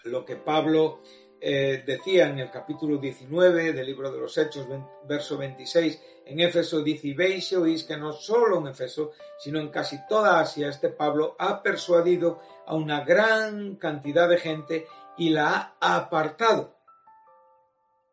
lo 0.05 0.25
que 0.25 0.35
Pablo 0.35 1.01
eh, 1.41 1.83
decía 1.85 2.27
en 2.29 2.39
el 2.39 2.51
capítulo 2.51 2.97
19 2.97 3.73
del 3.73 3.85
libro 3.85 4.11
de 4.11 4.19
los 4.19 4.37
Hechos, 4.37 4.67
verso 5.07 5.37
26, 5.37 6.01
en 6.25 6.39
Éfeso 6.41 6.81
dice, 6.81 7.13
veis 7.13 7.51
oís 7.53 7.83
que 7.85 7.97
no 7.97 8.13
solo 8.13 8.59
en 8.59 8.67
Éfeso, 8.67 9.11
sino 9.37 9.59
en 9.59 9.69
casi 9.69 10.05
toda 10.07 10.39
Asia, 10.39 10.69
este 10.69 10.89
Pablo 10.89 11.35
ha 11.39 11.63
persuadido 11.63 12.39
a 12.65 12.75
una 12.75 13.03
gran 13.03 13.75
cantidad 13.75 14.27
de 14.27 14.37
gente 14.37 14.87
y 15.17 15.29
la 15.29 15.75
ha 15.79 15.95
apartado. 15.95 16.75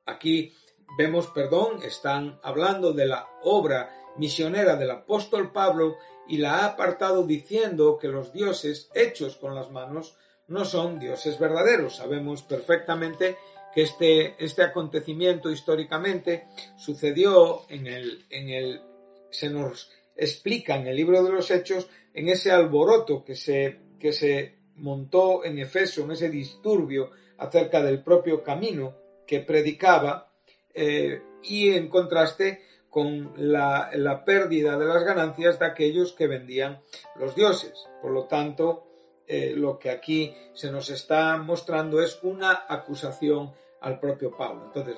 Aquí 0.06 0.54
vemos, 0.96 1.26
perdón, 1.28 1.82
están 1.82 2.38
hablando 2.42 2.92
de 2.92 3.06
la 3.06 3.28
obra 3.42 3.90
misionera 4.16 4.76
del 4.76 4.92
apóstol 4.92 5.52
Pablo 5.52 5.96
y 6.28 6.38
la 6.38 6.60
ha 6.60 6.66
apartado 6.66 7.24
diciendo 7.26 7.98
que 7.98 8.08
los 8.08 8.32
dioses 8.32 8.88
hechos 8.94 9.36
con 9.36 9.54
las 9.54 9.70
manos 9.70 10.16
no 10.48 10.64
son 10.64 10.98
dioses 10.98 11.38
verdaderos. 11.38 11.96
Sabemos 11.96 12.42
perfectamente 12.42 13.36
que 13.74 13.82
este, 13.82 14.42
este 14.42 14.62
acontecimiento 14.62 15.50
históricamente 15.50 16.48
sucedió 16.76 17.62
en 17.68 17.86
el, 17.86 18.24
en 18.30 18.48
el, 18.48 18.82
se 19.30 19.50
nos 19.50 19.90
explica 20.16 20.76
en 20.76 20.86
el 20.86 20.96
libro 20.96 21.22
de 21.22 21.32
los 21.32 21.50
Hechos, 21.50 21.88
en 22.14 22.28
ese 22.28 22.50
alboroto 22.50 23.24
que 23.24 23.34
se, 23.34 23.80
que 23.98 24.12
se 24.12 24.56
montó 24.76 25.44
en 25.44 25.58
Efeso, 25.58 26.04
en 26.04 26.12
ese 26.12 26.30
disturbio 26.30 27.10
acerca 27.38 27.82
del 27.82 28.02
propio 28.02 28.42
camino 28.42 28.96
que 29.26 29.40
predicaba, 29.40 30.32
eh, 30.72 31.22
y 31.42 31.70
en 31.70 31.88
contraste 31.88 32.62
con 32.96 33.34
la, 33.36 34.22
pérdida 34.24 34.78
de 34.78 34.86
las 34.86 35.04
ganancias 35.04 35.58
de 35.58 35.66
aquellos 35.66 36.12
que 36.12 36.26
vendían 36.26 36.80
los 37.16 37.34
dioses. 37.34 37.86
Por 38.00 38.12
lo 38.12 38.24
tanto, 38.24 38.86
eh, 39.26 39.52
lo 39.56 39.78
que 39.78 39.90
aquí 39.90 40.34
se 40.54 40.70
nos 40.70 40.90
está 40.90 41.36
mostrando 41.36 42.00
es 42.00 42.18
una 42.22 42.64
acusación 42.68 43.52
al 43.80 43.98
propio 43.98 44.36
Pablo. 44.36 44.66
Entonces, 44.66 44.96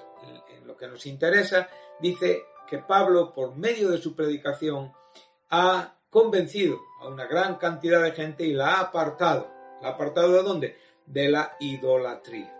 en, 0.50 0.66
lo 0.66 0.76
que 0.76 0.86
nos 0.86 1.06
interesa, 1.06 1.68
dice 1.98 2.44
que 2.68 2.78
Pablo, 2.78 3.32
por 3.32 3.56
medio 3.56 3.90
de 3.90 3.98
su 3.98 4.14
predicación, 4.14 4.92
ha 5.50 5.94
convencido 6.10 6.78
a 7.00 7.08
una 7.08 7.26
gran 7.26 7.56
cantidad 7.56 8.02
de 8.02 8.12
gente 8.12 8.44
y 8.44 8.52
la 8.52 8.74
ha 8.74 8.80
apartado. 8.80 9.50
¿La 9.80 9.88
ha 9.88 9.90
apartado 9.92 10.32
de 10.32 10.42
dónde? 10.42 10.76
De 11.06 11.28
la 11.28 11.56
idolatría. 11.60 12.54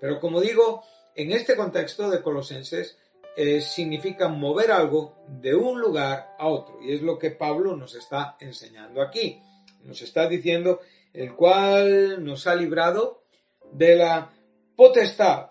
Pero 0.00 0.18
como 0.18 0.40
digo, 0.40 0.82
en 1.14 1.32
este 1.32 1.56
contexto 1.56 2.10
de 2.10 2.20
Colosenses, 2.20 2.98
eh, 3.36 3.60
significa 3.60 4.28
mover 4.28 4.72
algo 4.72 5.14
de 5.28 5.54
un 5.54 5.80
lugar 5.80 6.34
a 6.38 6.48
otro. 6.48 6.78
Y 6.82 6.94
es 6.94 7.02
lo 7.02 7.18
que 7.18 7.30
Pablo 7.30 7.76
nos 7.76 7.94
está 7.94 8.36
enseñando 8.40 9.02
aquí. 9.02 9.42
Nos 9.84 10.02
está 10.02 10.26
diciendo 10.28 10.80
el 11.16 11.34
cual 11.34 12.22
nos 12.22 12.46
ha 12.46 12.54
librado 12.54 13.24
de 13.72 13.96
la 13.96 14.30
potestad, 14.76 15.50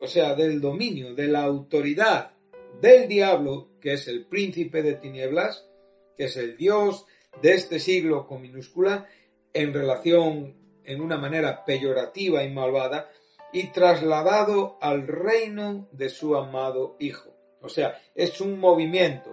o 0.00 0.08
sea, 0.08 0.34
del 0.34 0.60
dominio, 0.60 1.14
de 1.14 1.28
la 1.28 1.44
autoridad 1.44 2.32
del 2.80 3.06
diablo, 3.06 3.70
que 3.80 3.92
es 3.92 4.08
el 4.08 4.26
príncipe 4.26 4.82
de 4.82 4.94
tinieblas, 4.94 5.68
que 6.16 6.24
es 6.24 6.36
el 6.36 6.56
Dios 6.56 7.06
de 7.40 7.54
este 7.54 7.78
siglo 7.78 8.26
con 8.26 8.42
minúscula, 8.42 9.06
en 9.52 9.72
relación 9.72 10.56
en 10.84 11.00
una 11.00 11.16
manera 11.16 11.64
peyorativa 11.64 12.42
y 12.42 12.52
malvada, 12.52 13.08
y 13.52 13.68
trasladado 13.68 14.78
al 14.80 15.06
reino 15.06 15.88
de 15.92 16.08
su 16.08 16.34
amado 16.34 16.96
Hijo. 16.98 17.30
O 17.60 17.68
sea, 17.68 18.02
es 18.16 18.40
un 18.40 18.58
movimiento. 18.58 19.30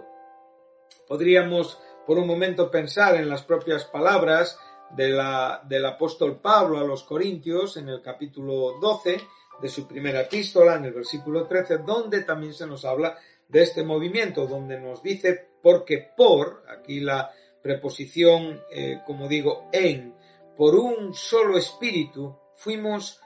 Podríamos 1.08 1.80
por 2.06 2.18
un 2.18 2.28
momento 2.28 2.70
pensar 2.70 3.16
en 3.16 3.28
las 3.28 3.42
propias 3.42 3.84
palabras 3.84 4.58
de 4.96 5.08
la, 5.08 5.62
del 5.66 5.84
apóstol 5.86 6.40
Pablo 6.40 6.78
a 6.78 6.84
los 6.84 7.02
Corintios 7.04 7.76
en 7.76 7.88
el 7.88 8.02
capítulo 8.02 8.78
12 8.80 9.20
de 9.60 9.68
su 9.68 9.86
primera 9.86 10.22
epístola, 10.22 10.76
en 10.76 10.86
el 10.86 10.92
versículo 10.92 11.46
13, 11.46 11.78
donde 11.78 12.22
también 12.22 12.52
se 12.52 12.66
nos 12.66 12.84
habla 12.84 13.16
de 13.48 13.62
este 13.62 13.84
movimiento, 13.84 14.46
donde 14.46 14.80
nos 14.80 15.02
dice 15.02 15.48
porque 15.62 16.10
por, 16.16 16.64
aquí 16.68 17.00
la 17.00 17.30
preposición, 17.62 18.60
eh, 18.70 19.00
como 19.06 19.28
digo, 19.28 19.68
en, 19.72 20.14
por 20.56 20.74
un 20.74 21.14
solo 21.14 21.56
espíritu, 21.56 22.36
fuimos 22.56 23.20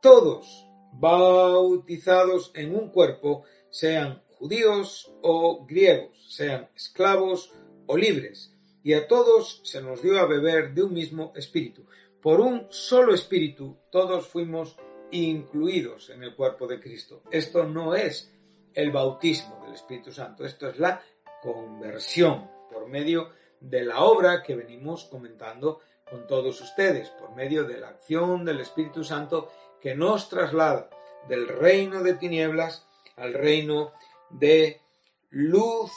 todos 0.00 0.66
bautizados 0.92 2.52
en 2.54 2.74
un 2.74 2.90
cuerpo, 2.90 3.44
sean 3.70 4.22
judíos 4.38 5.12
o 5.22 5.64
griegos, 5.66 6.34
sean 6.34 6.68
esclavos 6.74 7.52
o 7.86 7.96
libres 7.96 8.51
y 8.82 8.94
a 8.94 9.06
todos 9.06 9.60
se 9.64 9.82
nos 9.82 10.02
dio 10.02 10.18
a 10.18 10.26
beber 10.26 10.74
de 10.74 10.82
un 10.82 10.92
mismo 10.92 11.32
espíritu. 11.36 11.86
Por 12.20 12.40
un 12.40 12.66
solo 12.70 13.14
espíritu 13.14 13.78
todos 13.90 14.26
fuimos 14.28 14.76
incluidos 15.10 16.10
en 16.10 16.22
el 16.22 16.34
cuerpo 16.34 16.66
de 16.66 16.80
Cristo. 16.80 17.22
Esto 17.30 17.64
no 17.64 17.94
es 17.94 18.32
el 18.74 18.90
bautismo 18.90 19.60
del 19.64 19.74
Espíritu 19.74 20.12
Santo, 20.12 20.44
esto 20.44 20.68
es 20.68 20.78
la 20.78 21.02
conversión 21.42 22.50
por 22.72 22.88
medio 22.88 23.30
de 23.60 23.84
la 23.84 24.00
obra 24.00 24.42
que 24.42 24.56
venimos 24.56 25.04
comentando 25.04 25.80
con 26.08 26.26
todos 26.26 26.60
ustedes, 26.60 27.10
por 27.10 27.34
medio 27.34 27.64
de 27.64 27.78
la 27.78 27.88
acción 27.88 28.44
del 28.44 28.60
Espíritu 28.60 29.04
Santo 29.04 29.50
que 29.80 29.94
nos 29.94 30.28
traslada 30.28 30.88
del 31.28 31.48
reino 31.48 32.02
de 32.02 32.14
tinieblas 32.14 32.86
al 33.16 33.34
reino 33.34 33.92
de 34.30 34.80
luz 35.30 35.92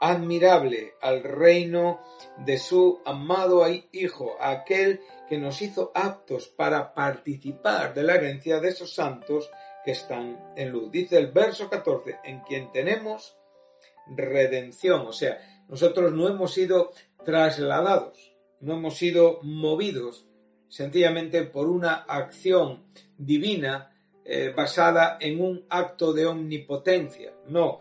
admirable 0.00 0.94
al 1.00 1.22
reino 1.22 2.00
de 2.38 2.58
su 2.58 3.00
amado 3.04 3.64
Hijo, 3.92 4.36
aquel 4.40 5.00
que 5.28 5.38
nos 5.38 5.60
hizo 5.62 5.92
aptos 5.94 6.48
para 6.48 6.94
participar 6.94 7.94
de 7.94 8.02
la 8.02 8.14
herencia 8.14 8.60
de 8.60 8.68
esos 8.68 8.94
santos 8.94 9.50
que 9.84 9.92
están 9.92 10.52
en 10.56 10.70
luz. 10.70 10.90
Dice 10.90 11.18
el 11.18 11.28
verso 11.28 11.68
14, 11.68 12.18
en 12.24 12.40
quien 12.40 12.72
tenemos 12.72 13.36
redención, 14.06 15.06
o 15.06 15.12
sea, 15.12 15.38
nosotros 15.68 16.12
no 16.12 16.28
hemos 16.28 16.54
sido 16.54 16.92
trasladados, 17.24 18.34
no 18.60 18.74
hemos 18.74 18.96
sido 18.96 19.40
movidos 19.42 20.26
sencillamente 20.68 21.42
por 21.44 21.68
una 21.68 21.94
acción 21.94 22.84
divina 23.16 23.94
eh, 24.24 24.52
basada 24.54 25.16
en 25.20 25.40
un 25.40 25.66
acto 25.70 26.12
de 26.12 26.26
omnipotencia, 26.26 27.32
no, 27.46 27.80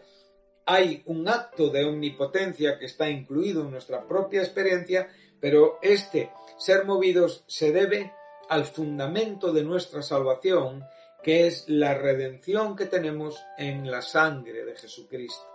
hay 0.68 1.02
un 1.06 1.30
acto 1.30 1.70
de 1.70 1.86
omnipotencia 1.86 2.78
que 2.78 2.86
está 2.86 3.10
incluido 3.10 3.62
en 3.62 3.72
nuestra 3.72 4.06
propia 4.06 4.42
experiencia, 4.42 5.08
pero 5.40 5.80
este 5.82 6.32
ser 6.58 6.84
movidos 6.86 7.46
se 7.48 7.72
debe 7.72 8.14
al 8.50 8.66
fundamento 8.66 9.54
de 9.54 9.64
nuestra 9.64 10.02
salvación, 10.02 10.84
que 11.24 11.48
es 11.48 11.70
la 11.70 11.94
redención 11.94 12.76
que 12.76 12.86
tenemos 12.86 13.42
en 13.58 13.90
la 13.90 14.02
sangre 14.02 14.66
de 14.66 14.76
Jesucristo, 14.76 15.46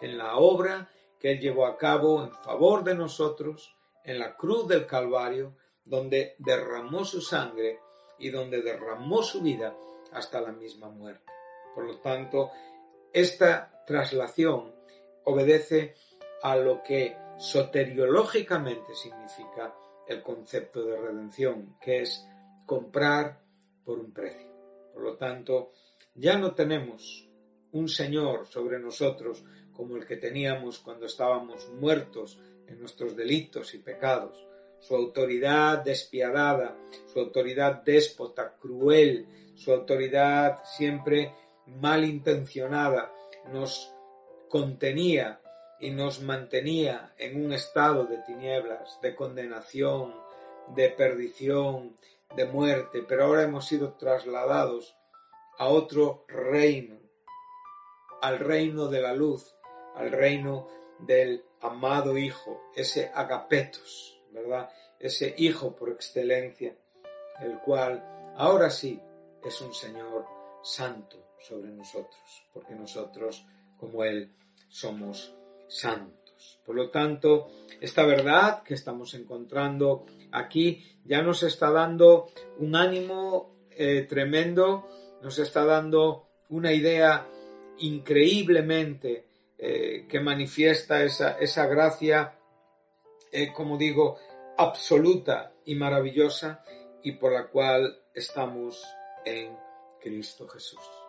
en 0.00 0.16
la 0.16 0.36
obra 0.36 0.88
que 1.20 1.32
Él 1.32 1.40
llevó 1.40 1.66
a 1.66 1.76
cabo 1.76 2.22
en 2.24 2.32
favor 2.32 2.84
de 2.84 2.94
nosotros, 2.94 3.76
en 4.02 4.18
la 4.18 4.34
cruz 4.34 4.66
del 4.66 4.86
Calvario, 4.86 5.56
donde 5.84 6.36
derramó 6.38 7.04
su 7.04 7.20
sangre 7.20 7.80
y 8.18 8.30
donde 8.30 8.62
derramó 8.62 9.22
su 9.22 9.42
vida 9.42 9.76
hasta 10.12 10.40
la 10.40 10.52
misma 10.52 10.88
muerte. 10.88 11.30
Por 11.74 11.84
lo 11.84 11.98
tanto, 11.98 12.50
esta 13.12 13.84
traslación 13.86 14.74
obedece 15.24 15.94
a 16.42 16.56
lo 16.56 16.82
que 16.82 17.16
soteriológicamente 17.38 18.94
significa 18.94 19.74
el 20.06 20.22
concepto 20.22 20.84
de 20.84 20.96
redención, 20.96 21.76
que 21.80 22.02
es 22.02 22.26
comprar 22.66 23.40
por 23.84 23.98
un 23.98 24.12
precio. 24.12 24.48
Por 24.92 25.02
lo 25.02 25.16
tanto, 25.16 25.72
ya 26.14 26.38
no 26.38 26.54
tenemos 26.54 27.28
un 27.72 27.88
Señor 27.88 28.46
sobre 28.46 28.78
nosotros 28.78 29.44
como 29.72 29.96
el 29.96 30.06
que 30.06 30.16
teníamos 30.16 30.78
cuando 30.78 31.06
estábamos 31.06 31.68
muertos 31.70 32.40
en 32.66 32.80
nuestros 32.80 33.14
delitos 33.16 33.74
y 33.74 33.78
pecados. 33.78 34.44
Su 34.80 34.94
autoridad 34.94 35.84
despiadada, 35.84 36.76
su 37.06 37.20
autoridad 37.20 37.82
déspota, 37.82 38.56
cruel, 38.58 39.26
su 39.54 39.72
autoridad 39.72 40.58
siempre 40.64 41.34
malintencionada, 41.80 43.12
nos 43.52 43.94
contenía 44.48 45.40
y 45.80 45.90
nos 45.90 46.20
mantenía 46.20 47.12
en 47.18 47.44
un 47.44 47.52
estado 47.52 48.04
de 48.04 48.18
tinieblas, 48.18 48.98
de 49.00 49.14
condenación, 49.14 50.14
de 50.74 50.90
perdición, 50.90 51.96
de 52.34 52.44
muerte, 52.46 53.04
pero 53.06 53.24
ahora 53.24 53.42
hemos 53.42 53.66
sido 53.66 53.94
trasladados 53.94 54.96
a 55.58 55.68
otro 55.68 56.24
reino, 56.28 56.98
al 58.20 58.38
reino 58.38 58.88
de 58.88 59.00
la 59.00 59.14
luz, 59.14 59.54
al 59.94 60.10
reino 60.10 60.68
del 60.98 61.44
amado 61.60 62.18
Hijo, 62.18 62.62
ese 62.74 63.10
agapetos, 63.14 64.20
¿verdad? 64.32 64.70
Ese 64.98 65.34
Hijo 65.38 65.74
por 65.74 65.90
excelencia, 65.90 66.76
el 67.40 67.58
cual 67.60 68.04
ahora 68.36 68.70
sí 68.70 69.00
es 69.44 69.60
un 69.60 69.72
Señor 69.72 70.26
santo, 70.62 71.27
sobre 71.40 71.70
nosotros, 71.70 72.48
porque 72.52 72.74
nosotros, 72.74 73.44
como 73.76 74.04
Él, 74.04 74.32
somos 74.68 75.34
santos. 75.68 76.60
Por 76.64 76.76
lo 76.76 76.90
tanto, 76.90 77.48
esta 77.80 78.04
verdad 78.04 78.62
que 78.62 78.74
estamos 78.74 79.14
encontrando 79.14 80.06
aquí 80.32 80.84
ya 81.04 81.22
nos 81.22 81.42
está 81.42 81.70
dando 81.70 82.28
un 82.58 82.76
ánimo 82.76 83.56
eh, 83.70 84.06
tremendo, 84.08 84.88
nos 85.22 85.38
está 85.38 85.64
dando 85.64 86.28
una 86.50 86.72
idea 86.72 87.26
increíblemente 87.78 89.26
eh, 89.58 90.06
que 90.08 90.20
manifiesta 90.20 91.02
esa, 91.02 91.38
esa 91.38 91.66
gracia, 91.66 92.38
eh, 93.32 93.52
como 93.52 93.76
digo, 93.76 94.18
absoluta 94.56 95.52
y 95.64 95.74
maravillosa 95.74 96.62
y 97.02 97.12
por 97.12 97.32
la 97.32 97.48
cual 97.48 98.02
estamos 98.14 98.84
en 99.24 99.56
Cristo 100.00 100.48
Jesús. 100.48 101.07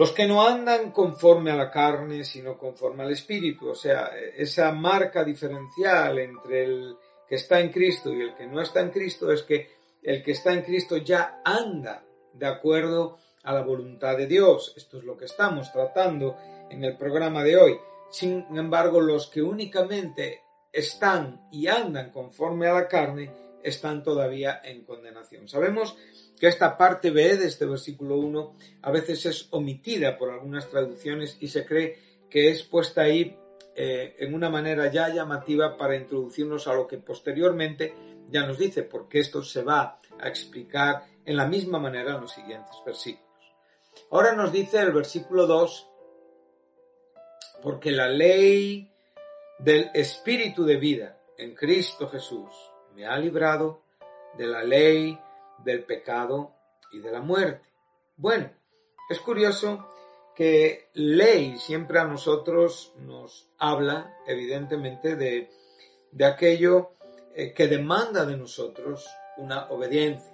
Los 0.00 0.12
que 0.12 0.26
no 0.26 0.42
andan 0.42 0.92
conforme 0.92 1.50
a 1.50 1.56
la 1.56 1.70
carne, 1.70 2.24
sino 2.24 2.56
conforme 2.56 3.02
al 3.02 3.12
Espíritu. 3.12 3.68
O 3.68 3.74
sea, 3.74 4.12
esa 4.34 4.72
marca 4.72 5.22
diferencial 5.22 6.18
entre 6.18 6.64
el 6.64 6.96
que 7.28 7.34
está 7.34 7.60
en 7.60 7.68
Cristo 7.68 8.10
y 8.10 8.22
el 8.22 8.34
que 8.34 8.46
no 8.46 8.62
está 8.62 8.80
en 8.80 8.88
Cristo 8.88 9.30
es 9.30 9.42
que 9.42 9.68
el 10.02 10.22
que 10.22 10.30
está 10.30 10.54
en 10.54 10.62
Cristo 10.62 10.96
ya 10.96 11.42
anda 11.44 12.02
de 12.32 12.46
acuerdo 12.46 13.18
a 13.42 13.52
la 13.52 13.60
voluntad 13.60 14.16
de 14.16 14.26
Dios. 14.26 14.72
Esto 14.74 14.96
es 14.96 15.04
lo 15.04 15.18
que 15.18 15.26
estamos 15.26 15.70
tratando 15.70 16.38
en 16.70 16.82
el 16.82 16.96
programa 16.96 17.44
de 17.44 17.58
hoy. 17.58 17.78
Sin 18.10 18.46
embargo, 18.56 19.02
los 19.02 19.26
que 19.26 19.42
únicamente 19.42 20.40
están 20.72 21.46
y 21.52 21.66
andan 21.66 22.10
conforme 22.10 22.68
a 22.68 22.72
la 22.72 22.88
carne 22.88 23.30
están 23.62 24.02
todavía 24.02 24.60
en 24.64 24.84
condenación. 24.84 25.48
Sabemos 25.48 25.96
que 26.38 26.48
esta 26.48 26.76
parte 26.76 27.10
B 27.10 27.36
de 27.36 27.46
este 27.46 27.66
versículo 27.66 28.16
1 28.16 28.56
a 28.82 28.90
veces 28.90 29.26
es 29.26 29.48
omitida 29.50 30.16
por 30.16 30.30
algunas 30.30 30.68
traducciones 30.68 31.36
y 31.40 31.48
se 31.48 31.64
cree 31.66 31.98
que 32.30 32.50
es 32.50 32.62
puesta 32.62 33.02
ahí 33.02 33.36
eh, 33.74 34.16
en 34.18 34.34
una 34.34 34.50
manera 34.50 34.90
ya 34.90 35.08
llamativa 35.08 35.76
para 35.76 35.96
introducirnos 35.96 36.66
a 36.66 36.74
lo 36.74 36.86
que 36.86 36.98
posteriormente 36.98 37.94
ya 38.28 38.46
nos 38.46 38.58
dice, 38.58 38.82
porque 38.82 39.20
esto 39.20 39.42
se 39.42 39.62
va 39.62 39.98
a 40.18 40.28
explicar 40.28 41.04
en 41.24 41.36
la 41.36 41.46
misma 41.46 41.78
manera 41.78 42.14
en 42.14 42.20
los 42.20 42.32
siguientes 42.32 42.76
versículos. 42.84 43.28
Ahora 44.10 44.34
nos 44.34 44.52
dice 44.52 44.78
el 44.80 44.92
versículo 44.92 45.46
2, 45.46 45.88
porque 47.62 47.90
la 47.90 48.08
ley 48.08 48.90
del 49.58 49.90
Espíritu 49.94 50.64
de 50.64 50.76
vida 50.76 51.20
en 51.36 51.54
Cristo 51.54 52.08
Jesús 52.08 52.48
me 52.94 53.06
ha 53.06 53.18
librado 53.18 53.82
de 54.36 54.46
la 54.46 54.62
ley 54.62 55.18
del 55.64 55.84
pecado 55.84 56.54
y 56.92 57.00
de 57.00 57.12
la 57.12 57.20
muerte. 57.20 57.68
Bueno, 58.16 58.50
es 59.08 59.18
curioso 59.20 59.88
que 60.34 60.88
ley 60.94 61.58
siempre 61.58 61.98
a 61.98 62.04
nosotros 62.04 62.92
nos 62.98 63.50
habla, 63.58 64.14
evidentemente, 64.26 65.16
de, 65.16 65.50
aquello 66.24 66.92
eh, 67.34 67.52
que 67.52 67.66
demanda 67.66 68.24
de 68.24 68.36
nosotros 68.36 69.08
una 69.36 69.68
obediencia. 69.70 70.32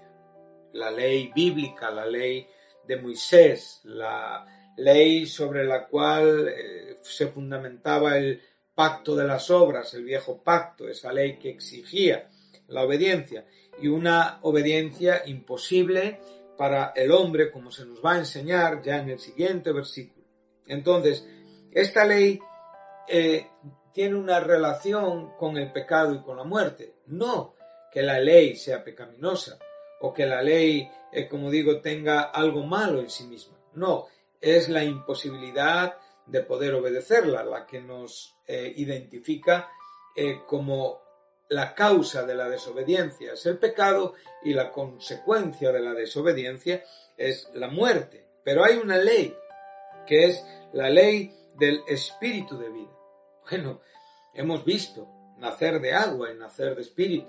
La 0.73 0.91
ley 0.91 1.33
bíblica, 1.35 1.91
la 1.91 2.07
ley 2.07 2.47
de 2.87 2.97
Moisés, 2.97 3.81
la 3.85 4.47
ley 4.77 5.27
sobre 5.27 5.65
la 5.65 5.87
cual 5.87 6.49
eh, 6.49 6.99
se 7.03 7.29
fundamentaba 7.29 8.17
el 8.19 8.43
pacto 8.75 9.17
de 9.17 9.25
las 9.25 9.51
obras, 9.51 9.95
el 9.95 10.05
viejo 10.05 10.43
pacto, 10.43 10.87
esa 10.87 11.13
ley 11.13 11.39
que 11.39 11.49
exigía 11.49 12.29
la 12.69 12.83
obediencia 12.83 13.47
y 13.81 13.89
una 13.89 14.39
obediencia 14.43 15.23
imposible 15.27 16.21
para 16.57 16.93
el 16.97 17.13
hombre, 17.13 17.51
como 17.51 17.71
se 17.71 17.85
nos 17.85 18.05
va 18.05 18.15
a 18.15 18.19
enseñar 18.19 18.83
ya 18.83 18.99
en 18.99 19.11
el 19.11 19.19
siguiente 19.19 19.73
versículo. 19.73 20.25
Entonces, 20.67 21.27
esta 21.71 22.05
ley 22.05 22.41
eh, 23.09 23.49
tiene 23.93 24.17
una 24.17 24.41
relación 24.41 25.37
con 25.37 25.57
el 25.57 25.73
pecado 25.73 26.15
y 26.15 26.23
con 26.23 26.37
la 26.37 26.45
muerte. 26.45 26.95
No 27.07 27.55
que 27.93 28.03
la 28.03 28.19
ley 28.19 28.57
sea 28.57 28.85
pecaminosa 28.85 29.59
o 30.01 30.13
que 30.13 30.27
la 30.27 30.43
ley, 30.43 30.89
eh, 31.13 31.29
como 31.29 31.51
digo, 31.51 31.81
tenga 31.81 32.23
algo 32.23 32.65
malo 32.65 33.01
en 33.01 33.11
sí 33.11 33.25
misma. 33.25 33.57
No, 33.75 34.07
es 34.41 34.69
la 34.69 34.85
imposibilidad 34.85 35.97
de 36.27 36.43
poder 36.43 36.75
obedecerla 36.75 37.45
la 37.45 37.67
que 37.67 37.81
nos 37.81 38.37
eh, 38.47 38.73
identifica 38.77 39.71
como 40.47 41.06
la 41.49 41.75
causa 41.75 42.25
de 42.25 42.35
la 42.35 42.49
desobediencia 42.49 43.35
es 43.35 43.47
el 43.47 43.59
pecado 43.59 44.15
y 44.43 44.53
la 44.53 44.73
consecuencia 44.73 45.73
de 45.73 45.81
la 45.81 45.95
desobediencia 45.95 46.83
es 47.17 47.49
la 47.55 47.69
muerte. 47.69 48.27
Pero 48.45 48.65
hay 48.65 48.77
una 48.77 48.99
ley, 48.99 49.35
que 50.07 50.27
es 50.27 50.45
la 50.73 50.89
ley 50.91 51.35
del 51.57 51.83
espíritu 51.87 52.59
de 52.59 52.71
vida. 52.71 52.93
Bueno, 53.51 53.81
hemos 54.35 54.65
visto 54.65 55.09
nacer 55.39 55.81
de 55.81 55.93
agua 55.93 56.33
y 56.33 56.37
nacer 56.37 56.75
de 56.75 56.83
espíritu. 56.83 57.29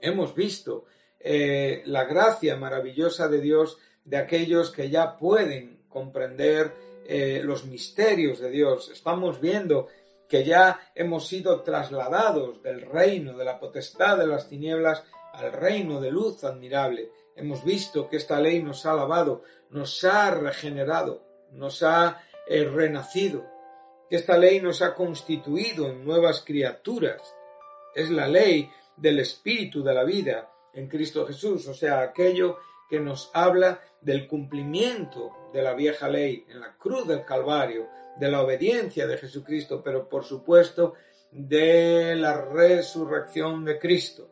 Hemos 0.00 0.34
visto 0.34 0.86
eh, 1.20 1.82
la 1.86 2.04
gracia 2.04 2.56
maravillosa 2.56 3.28
de 3.28 3.40
Dios 3.40 3.78
de 4.04 4.16
aquellos 4.16 4.70
que 4.70 4.90
ya 4.90 5.16
pueden 5.16 5.84
comprender 5.88 6.72
eh, 7.06 7.40
los 7.44 7.64
misterios 7.66 8.40
de 8.40 8.50
Dios. 8.50 8.90
Estamos 8.90 9.40
viendo 9.40 9.88
que 10.32 10.44
ya 10.44 10.80
hemos 10.94 11.28
sido 11.28 11.60
trasladados 11.60 12.62
del 12.62 12.80
reino 12.80 13.36
de 13.36 13.44
la 13.44 13.60
potestad 13.60 14.16
de 14.16 14.26
las 14.26 14.48
tinieblas 14.48 15.04
al 15.34 15.52
reino 15.52 16.00
de 16.00 16.10
luz 16.10 16.42
admirable. 16.42 17.12
Hemos 17.36 17.62
visto 17.62 18.08
que 18.08 18.16
esta 18.16 18.40
ley 18.40 18.62
nos 18.62 18.86
ha 18.86 18.94
lavado, 18.94 19.42
nos 19.68 20.02
ha 20.04 20.30
regenerado, 20.30 21.22
nos 21.50 21.82
ha 21.82 22.22
eh, 22.48 22.64
renacido, 22.64 23.44
que 24.08 24.16
esta 24.16 24.38
ley 24.38 24.58
nos 24.62 24.80
ha 24.80 24.94
constituido 24.94 25.90
en 25.90 26.02
nuevas 26.02 26.40
criaturas. 26.40 27.20
Es 27.94 28.08
la 28.08 28.26
ley 28.26 28.70
del 28.96 29.18
espíritu 29.18 29.82
de 29.82 29.92
la 29.92 30.02
vida 30.02 30.50
en 30.72 30.88
Cristo 30.88 31.26
Jesús, 31.26 31.68
o 31.68 31.74
sea, 31.74 32.00
aquello 32.00 32.56
que 32.92 33.00
nos 33.00 33.30
habla 33.32 33.80
del 34.02 34.28
cumplimiento 34.28 35.48
de 35.50 35.62
la 35.62 35.72
vieja 35.72 36.10
ley 36.10 36.44
en 36.50 36.60
la 36.60 36.76
cruz 36.76 37.08
del 37.08 37.24
Calvario, 37.24 37.88
de 38.20 38.30
la 38.30 38.42
obediencia 38.42 39.06
de 39.06 39.16
Jesucristo, 39.16 39.82
pero 39.82 40.10
por 40.10 40.24
supuesto 40.24 40.92
de 41.30 42.14
la 42.16 42.44
resurrección 42.44 43.64
de 43.64 43.78
Cristo, 43.78 44.28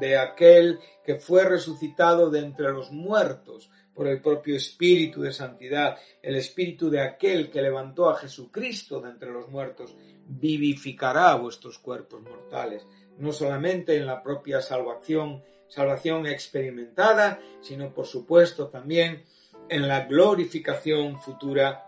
de 0.00 0.18
aquel 0.18 0.80
que 1.04 1.20
fue 1.20 1.44
resucitado 1.44 2.30
de 2.30 2.40
entre 2.40 2.72
los 2.72 2.90
muertos 2.90 3.70
por 3.94 4.08
el 4.08 4.20
propio 4.20 4.56
Espíritu 4.56 5.22
de 5.22 5.32
Santidad, 5.32 5.96
el 6.20 6.34
Espíritu 6.34 6.90
de 6.90 7.00
aquel 7.00 7.48
que 7.48 7.62
levantó 7.62 8.10
a 8.10 8.16
Jesucristo 8.16 9.00
de 9.02 9.10
entre 9.10 9.30
los 9.30 9.48
muertos, 9.48 9.94
vivificará 10.26 11.32
vuestros 11.36 11.78
cuerpos 11.78 12.22
mortales, 12.22 12.84
no 13.18 13.32
solamente 13.32 13.96
en 13.96 14.06
la 14.06 14.20
propia 14.20 14.60
salvación, 14.60 15.44
salvación 15.74 16.26
experimentada, 16.26 17.40
sino 17.60 17.92
por 17.92 18.06
supuesto 18.06 18.68
también 18.68 19.24
en 19.68 19.88
la 19.88 20.04
glorificación 20.06 21.18
futura 21.20 21.86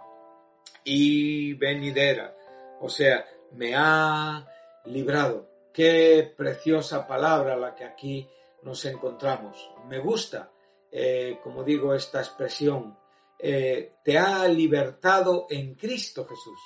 y 0.83 1.55
venidera. 1.55 2.35
O 2.81 2.89
sea, 2.89 3.25
me 3.53 3.75
ha 3.77 4.45
librado. 4.87 5.49
Qué 5.73 6.35
preciosa 6.37 7.07
palabra 7.07 7.57
la 7.57 7.77
que 7.77 7.85
aquí 7.85 8.29
nos 8.63 8.85
encontramos. 8.87 9.71
Me 9.89 10.01
gusta, 10.01 10.51
eh, 10.91 11.39
como 11.45 11.63
digo, 11.63 11.95
esta 11.95 12.19
expresión. 12.19 12.99
Eh, 13.39 13.93
te 14.03 14.19
ha 14.19 14.49
libertado 14.49 15.47
en 15.49 15.75
Cristo 15.77 16.27
Jesús. 16.27 16.59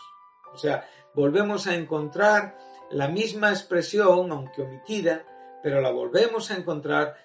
O 0.54 0.56
sea, 0.56 0.88
volvemos 1.12 1.66
a 1.66 1.74
encontrar 1.74 2.56
la 2.90 3.08
misma 3.08 3.50
expresión, 3.50 4.32
aunque 4.32 4.62
omitida, 4.62 5.24
pero 5.62 5.80
la 5.80 5.90
volvemos 5.90 6.50
a 6.50 6.56
encontrar 6.56 7.16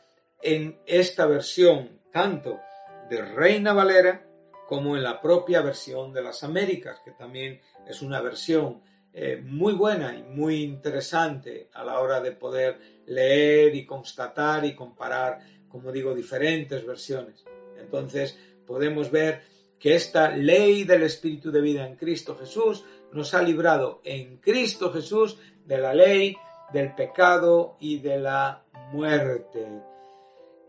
en 0.41 0.79
esta 0.85 1.25
versión 1.25 2.01
tanto 2.11 2.59
de 3.09 3.21
Reina 3.21 3.73
Valera 3.73 4.25
como 4.67 4.95
en 4.95 5.03
la 5.03 5.21
propia 5.21 5.61
versión 5.61 6.11
de 6.13 6.23
las 6.23 6.43
Américas, 6.43 6.99
que 7.03 7.11
también 7.11 7.61
es 7.87 8.01
una 8.01 8.21
versión 8.21 8.81
eh, 9.13 9.41
muy 9.41 9.73
buena 9.73 10.15
y 10.15 10.23
muy 10.23 10.63
interesante 10.63 11.69
a 11.73 11.83
la 11.83 11.99
hora 11.99 12.19
de 12.19 12.31
poder 12.31 12.79
leer 13.05 13.75
y 13.75 13.85
constatar 13.85 14.65
y 14.65 14.75
comparar, 14.75 15.39
como 15.69 15.91
digo, 15.91 16.13
diferentes 16.13 16.85
versiones. 16.85 17.45
Entonces 17.77 18.37
podemos 18.65 19.11
ver 19.11 19.43
que 19.79 19.95
esta 19.95 20.31
ley 20.31 20.83
del 20.83 21.03
Espíritu 21.03 21.51
de 21.51 21.61
vida 21.61 21.87
en 21.87 21.95
Cristo 21.95 22.35
Jesús 22.35 22.83
nos 23.11 23.33
ha 23.33 23.41
librado 23.41 24.01
en 24.03 24.37
Cristo 24.37 24.91
Jesús 24.91 25.37
de 25.65 25.77
la 25.77 25.93
ley, 25.93 26.35
del 26.71 26.93
pecado 26.95 27.75
y 27.79 27.99
de 27.99 28.17
la 28.17 28.63
muerte. 28.91 29.67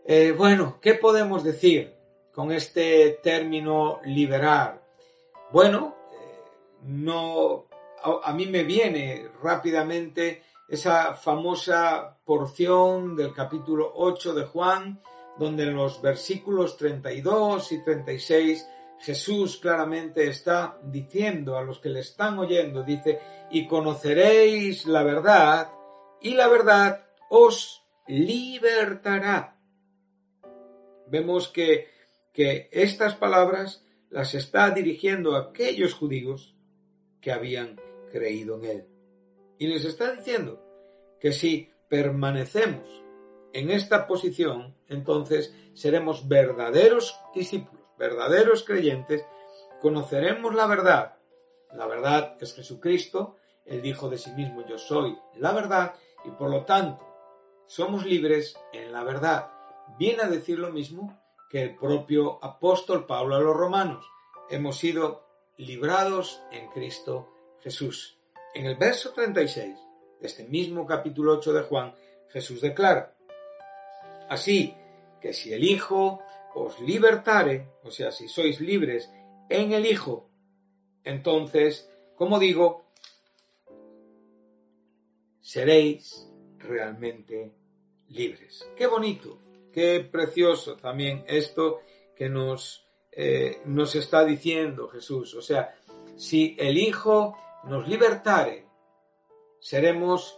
Eh, 0.05 0.33
bueno, 0.37 0.79
¿qué 0.81 0.93
podemos 0.95 1.43
decir? 1.43 1.97
con 2.37 2.51
este 2.51 3.17
término 3.23 3.99
liberar? 4.05 4.79
Bueno, 5.51 5.95
eh, 6.11 6.51
no, 6.83 7.65
a, 8.23 8.31
mí 8.31 8.45
me 8.45 8.63
viene 8.63 9.27
rápidamente 9.41 10.43
esa 10.69 11.15
famosa 11.15 12.15
porción 12.23 13.15
del 13.15 13.33
capítulo 13.33 13.91
8 13.95 14.35
de 14.35 14.45
Juan, 14.45 15.01
donde 15.39 15.63
en 15.63 15.75
los 15.75 15.99
versículos 15.99 16.77
32 16.77 17.71
y 17.71 17.83
36 17.83 18.69
Jesús 18.99 19.57
claramente 19.57 20.27
está 20.27 20.77
diciendo 20.83 21.57
a 21.57 21.63
los 21.63 21.79
que 21.79 21.89
le 21.89 22.01
están 22.01 22.37
oyendo, 22.37 22.83
dice, 22.83 23.19
y 23.49 23.65
conoceréis 23.65 24.85
la 24.85 25.01
verdad, 25.01 25.71
y 26.21 26.33
la 26.33 26.47
verdad 26.47 27.05
os 27.29 27.83
libertará. 28.07 29.59
Vemos 31.07 31.47
que 31.47 31.97
que 32.37 32.69
estas 32.71 33.15
palabras 33.15 33.83
las 34.11 34.35
está 34.35 34.69
dirigiendo 34.69 35.35
a 35.35 35.39
aquellos 35.39 35.95
judíos 35.95 36.55
que 37.19 37.31
habían 37.31 37.81
creído 38.11 38.57
en 38.57 38.65
él. 38.65 38.87
Y 39.57 39.65
les 39.65 39.85
está 39.85 40.11
diciendo 40.11 40.63
que 41.19 41.31
si 41.31 41.71
permanecemos 41.89 42.87
en 43.53 43.71
esta 43.71 44.05
posición, 44.05 44.77
entonces 44.87 45.51
seremos 45.73 46.27
verdaderos 46.27 47.19
discípulos, 47.33 47.87
verdaderos 47.97 48.63
creyentes, 48.63 49.25
conoceremos 49.81 50.53
la 50.53 50.67
verdad. 50.67 51.15
La 51.73 51.87
verdad 51.87 52.37
es 52.39 52.53
Jesucristo, 52.53 53.37
Él 53.65 53.81
dijo 53.81 54.11
de 54.11 54.19
sí 54.19 54.29
mismo, 54.33 54.63
yo 54.67 54.77
soy 54.77 55.17
la 55.37 55.53
verdad, 55.53 55.95
y 56.27 56.31
por 56.31 56.49
lo 56.49 56.65
tanto 56.65 57.05
somos 57.65 58.05
libres 58.05 58.57
en 58.73 58.91
la 58.91 59.03
verdad. 59.03 59.51
Viene 59.97 60.23
a 60.23 60.29
decir 60.29 60.59
lo 60.59 60.71
mismo 60.71 61.19
que 61.49 61.61
el 61.63 61.75
propio 61.75 62.43
apóstol 62.43 63.05
Pablo 63.05 63.35
a 63.35 63.39
los 63.39 63.55
romanos. 63.55 64.05
Hemos 64.49 64.77
sido 64.77 65.25
librados 65.57 66.41
en 66.51 66.69
Cristo 66.69 67.29
Jesús. 67.61 68.17
En 68.53 68.65
el 68.65 68.75
verso 68.75 69.11
36 69.13 69.75
de 70.19 70.27
este 70.27 70.43
mismo 70.45 70.85
capítulo 70.85 71.33
8 71.33 71.53
de 71.53 71.61
Juan, 71.63 71.95
Jesús 72.29 72.61
declara, 72.61 73.15
Así 74.29 74.75
que 75.21 75.33
si 75.33 75.53
el 75.53 75.63
Hijo 75.63 76.21
os 76.53 76.79
libertare, 76.81 77.69
o 77.83 77.91
sea, 77.91 78.11
si 78.11 78.27
sois 78.27 78.59
libres 78.59 79.09
en 79.49 79.71
el 79.71 79.85
Hijo, 79.85 80.29
entonces, 81.03 81.89
como 82.15 82.39
digo, 82.39 82.86
seréis 85.47 86.27
realmente 86.59 87.53
libres. 88.09 88.69
Qué 88.75 88.87
bonito 88.87 89.39
Qué 89.77 89.99
precioso 89.99 90.75
también 90.75 91.23
esto 91.27 91.81
que 92.15 92.29
nos, 92.29 92.83
eh, 93.11 93.61
nos 93.65 93.93
está 93.95 94.25
diciendo 94.25 94.87
Jesús. 94.87 95.35
O 95.35 95.41
sea, 95.43 95.75
si 96.15 96.55
el 96.57 96.79
Hijo 96.79 97.37
nos 97.65 97.87
libertare, 97.87 98.65
seremos 99.59 100.35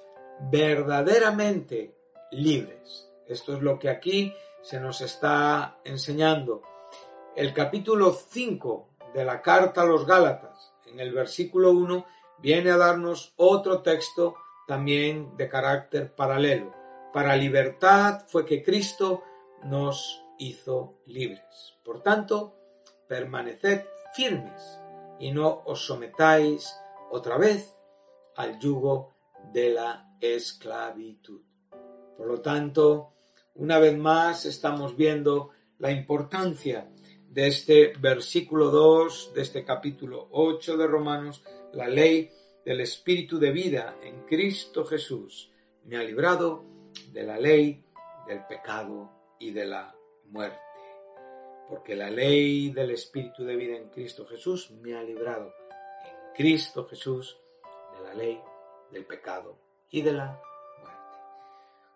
verdaderamente 0.51 1.95
libres. 2.31 3.09
Esto 3.27 3.55
es 3.55 3.61
lo 3.61 3.79
que 3.79 3.87
aquí 3.87 4.33
se 4.61 4.81
nos 4.81 4.99
está 4.99 5.79
enseñando. 5.85 6.61
El 7.33 7.53
capítulo 7.53 8.11
5 8.11 8.89
de 9.13 9.23
la 9.23 9.41
carta 9.41 9.83
a 9.83 9.85
los 9.85 10.05
Gálatas, 10.05 10.73
en 10.85 10.99
el 10.99 11.13
versículo 11.13 11.71
1, 11.71 12.05
viene 12.39 12.71
a 12.71 12.77
darnos 12.77 13.31
otro 13.37 13.81
texto 13.81 14.35
también 14.69 15.35
de 15.35 15.49
carácter 15.49 16.13
paralelo. 16.13 16.71
Para 17.11 17.35
libertad 17.35 18.21
fue 18.27 18.45
que 18.45 18.61
Cristo 18.61 19.23
nos 19.63 20.23
hizo 20.37 20.99
libres. 21.07 21.73
Por 21.83 22.03
tanto, 22.03 22.55
permaneced 23.07 23.85
firmes 24.13 24.79
y 25.19 25.31
no 25.31 25.63
os 25.65 25.87
sometáis 25.87 26.71
otra 27.09 27.39
vez 27.39 27.75
al 28.35 28.59
yugo 28.59 29.09
de 29.51 29.71
la 29.71 30.15
esclavitud. 30.21 31.41
Por 32.15 32.27
lo 32.27 32.39
tanto, 32.39 33.13
una 33.55 33.79
vez 33.79 33.97
más 33.97 34.45
estamos 34.45 34.95
viendo 34.95 35.49
la 35.79 35.89
importancia 35.89 36.91
de 37.27 37.47
este 37.47 37.93
versículo 37.99 38.69
2 38.69 39.31
de 39.33 39.41
este 39.41 39.65
capítulo 39.65 40.27
8 40.29 40.77
de 40.77 40.85
Romanos, 40.85 41.43
la 41.73 41.87
ley 41.87 42.29
del 42.65 42.81
Espíritu 42.81 43.39
de 43.39 43.51
vida 43.51 43.97
en 44.03 44.25
Cristo 44.25 44.85
Jesús 44.85 45.51
me 45.85 45.97
ha 45.97 46.03
librado 46.03 46.63
de 47.11 47.23
la 47.23 47.37
ley 47.37 47.83
del 48.27 48.45
pecado 48.45 49.09
y 49.39 49.51
de 49.51 49.65
la 49.65 49.95
muerte. 50.25 50.59
Porque 51.67 51.95
la 51.95 52.09
ley 52.09 52.71
del 52.71 52.91
Espíritu 52.91 53.43
de 53.43 53.55
vida 53.55 53.77
en 53.77 53.89
Cristo 53.89 54.25
Jesús 54.25 54.71
me 54.71 54.95
ha 54.95 55.03
librado 55.03 55.53
en 56.05 56.33
Cristo 56.35 56.85
Jesús 56.87 57.39
de 57.97 58.03
la 58.03 58.13
ley 58.13 58.41
del 58.91 59.05
pecado 59.05 59.57
y 59.89 60.01
de 60.01 60.13
la 60.13 60.25
muerte. 60.25 60.49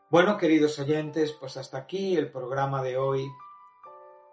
Bueno, 0.10 0.38
queridos 0.38 0.80
oyentes, 0.80 1.34
pues 1.34 1.58
hasta 1.58 1.78
aquí 1.78 2.16
el 2.16 2.32
programa 2.32 2.82
de 2.82 2.98
hoy. 2.98 3.28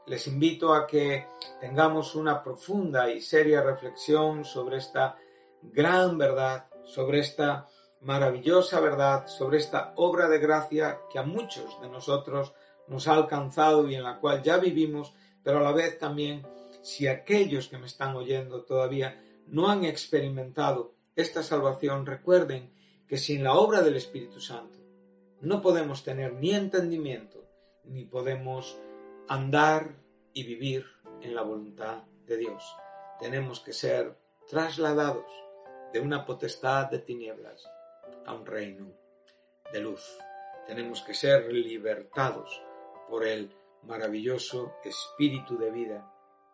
Les 0.06 0.26
invito 0.26 0.74
a 0.74 0.86
que 0.86 1.26
tengamos 1.60 2.14
una 2.14 2.42
profunda 2.42 3.10
y 3.10 3.20
seria 3.20 3.62
reflexión 3.62 4.44
sobre 4.44 4.78
esta 4.78 5.18
gran 5.62 6.18
verdad, 6.18 6.66
sobre 6.84 7.20
esta 7.20 7.68
maravillosa 8.00 8.80
verdad, 8.80 9.26
sobre 9.26 9.58
esta 9.58 9.92
obra 9.96 10.28
de 10.28 10.38
gracia 10.38 11.00
que 11.12 11.18
a 11.18 11.22
muchos 11.22 11.80
de 11.80 11.88
nosotros 11.88 12.52
nos 12.88 13.06
ha 13.08 13.14
alcanzado 13.14 13.88
y 13.88 13.94
en 13.94 14.02
la 14.02 14.18
cual 14.18 14.42
ya 14.42 14.56
vivimos, 14.56 15.14
pero 15.42 15.58
a 15.58 15.62
la 15.62 15.72
vez 15.72 15.98
también 15.98 16.46
si 16.82 17.06
aquellos 17.06 17.68
que 17.68 17.78
me 17.78 17.86
están 17.86 18.16
oyendo 18.16 18.64
todavía 18.64 19.22
no 19.46 19.68
han 19.68 19.84
experimentado 19.84 20.94
esta 21.14 21.42
salvación, 21.42 22.06
recuerden 22.06 22.72
que 23.06 23.18
sin 23.18 23.44
la 23.44 23.54
obra 23.54 23.82
del 23.82 23.96
Espíritu 23.96 24.40
Santo 24.40 24.78
no 25.40 25.60
podemos 25.60 26.04
tener 26.04 26.34
ni 26.34 26.52
entendimiento, 26.52 27.44
ni 27.84 28.04
podemos 28.04 28.78
andar 29.28 29.96
y 30.32 30.44
vivir 30.44 30.86
en 31.20 31.34
la 31.34 31.42
voluntad 31.42 32.04
de 32.26 32.36
Dios. 32.36 32.76
Tenemos 33.18 33.60
que 33.60 33.72
ser 33.72 34.16
trasladados 34.48 35.26
de 35.92 36.00
una 36.00 36.24
potestad 36.24 36.90
de 36.90 37.00
tinieblas 37.00 37.68
a 38.26 38.34
un 38.34 38.46
reino 38.46 38.92
de 39.72 39.80
luz. 39.80 40.18
Tenemos 40.66 41.02
que 41.02 41.14
ser 41.14 41.52
libertados 41.52 42.62
por 43.08 43.26
el 43.26 43.54
maravilloso 43.82 44.74
Espíritu 44.84 45.58
de 45.58 45.70
vida 45.70 46.12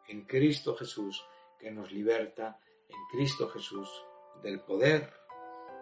en 0.08 0.24
Cristo 0.24 0.76
Jesús 0.76 1.24
que 1.58 1.70
nos 1.70 1.92
liberta 1.92 2.58
en 2.88 2.96
Cristo 3.10 3.48
Jesús 3.48 3.88
del 4.42 4.60
poder, 4.60 5.12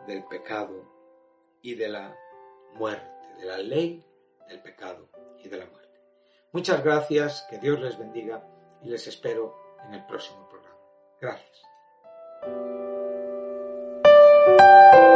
del 0.06 0.24
pecado 0.24 0.84
y 1.62 1.74
de 1.74 1.88
la 1.88 2.16
muerte, 2.74 3.10
de 3.38 3.44
la 3.44 3.58
ley 3.58 4.04
del 4.48 4.62
pecado 4.62 5.08
y 5.38 5.48
de 5.48 5.58
la 5.58 5.66
muerte. 5.66 6.00
Muchas 6.52 6.84
gracias, 6.84 7.46
que 7.50 7.58
Dios 7.58 7.80
les 7.80 7.98
bendiga 7.98 8.46
y 8.82 8.88
les 8.88 9.06
espero 9.06 9.56
en 9.86 9.94
el 9.94 10.06
próximo 10.06 10.48
programa. 10.48 10.78
Gracias. 11.20 12.83
Música 14.64 15.13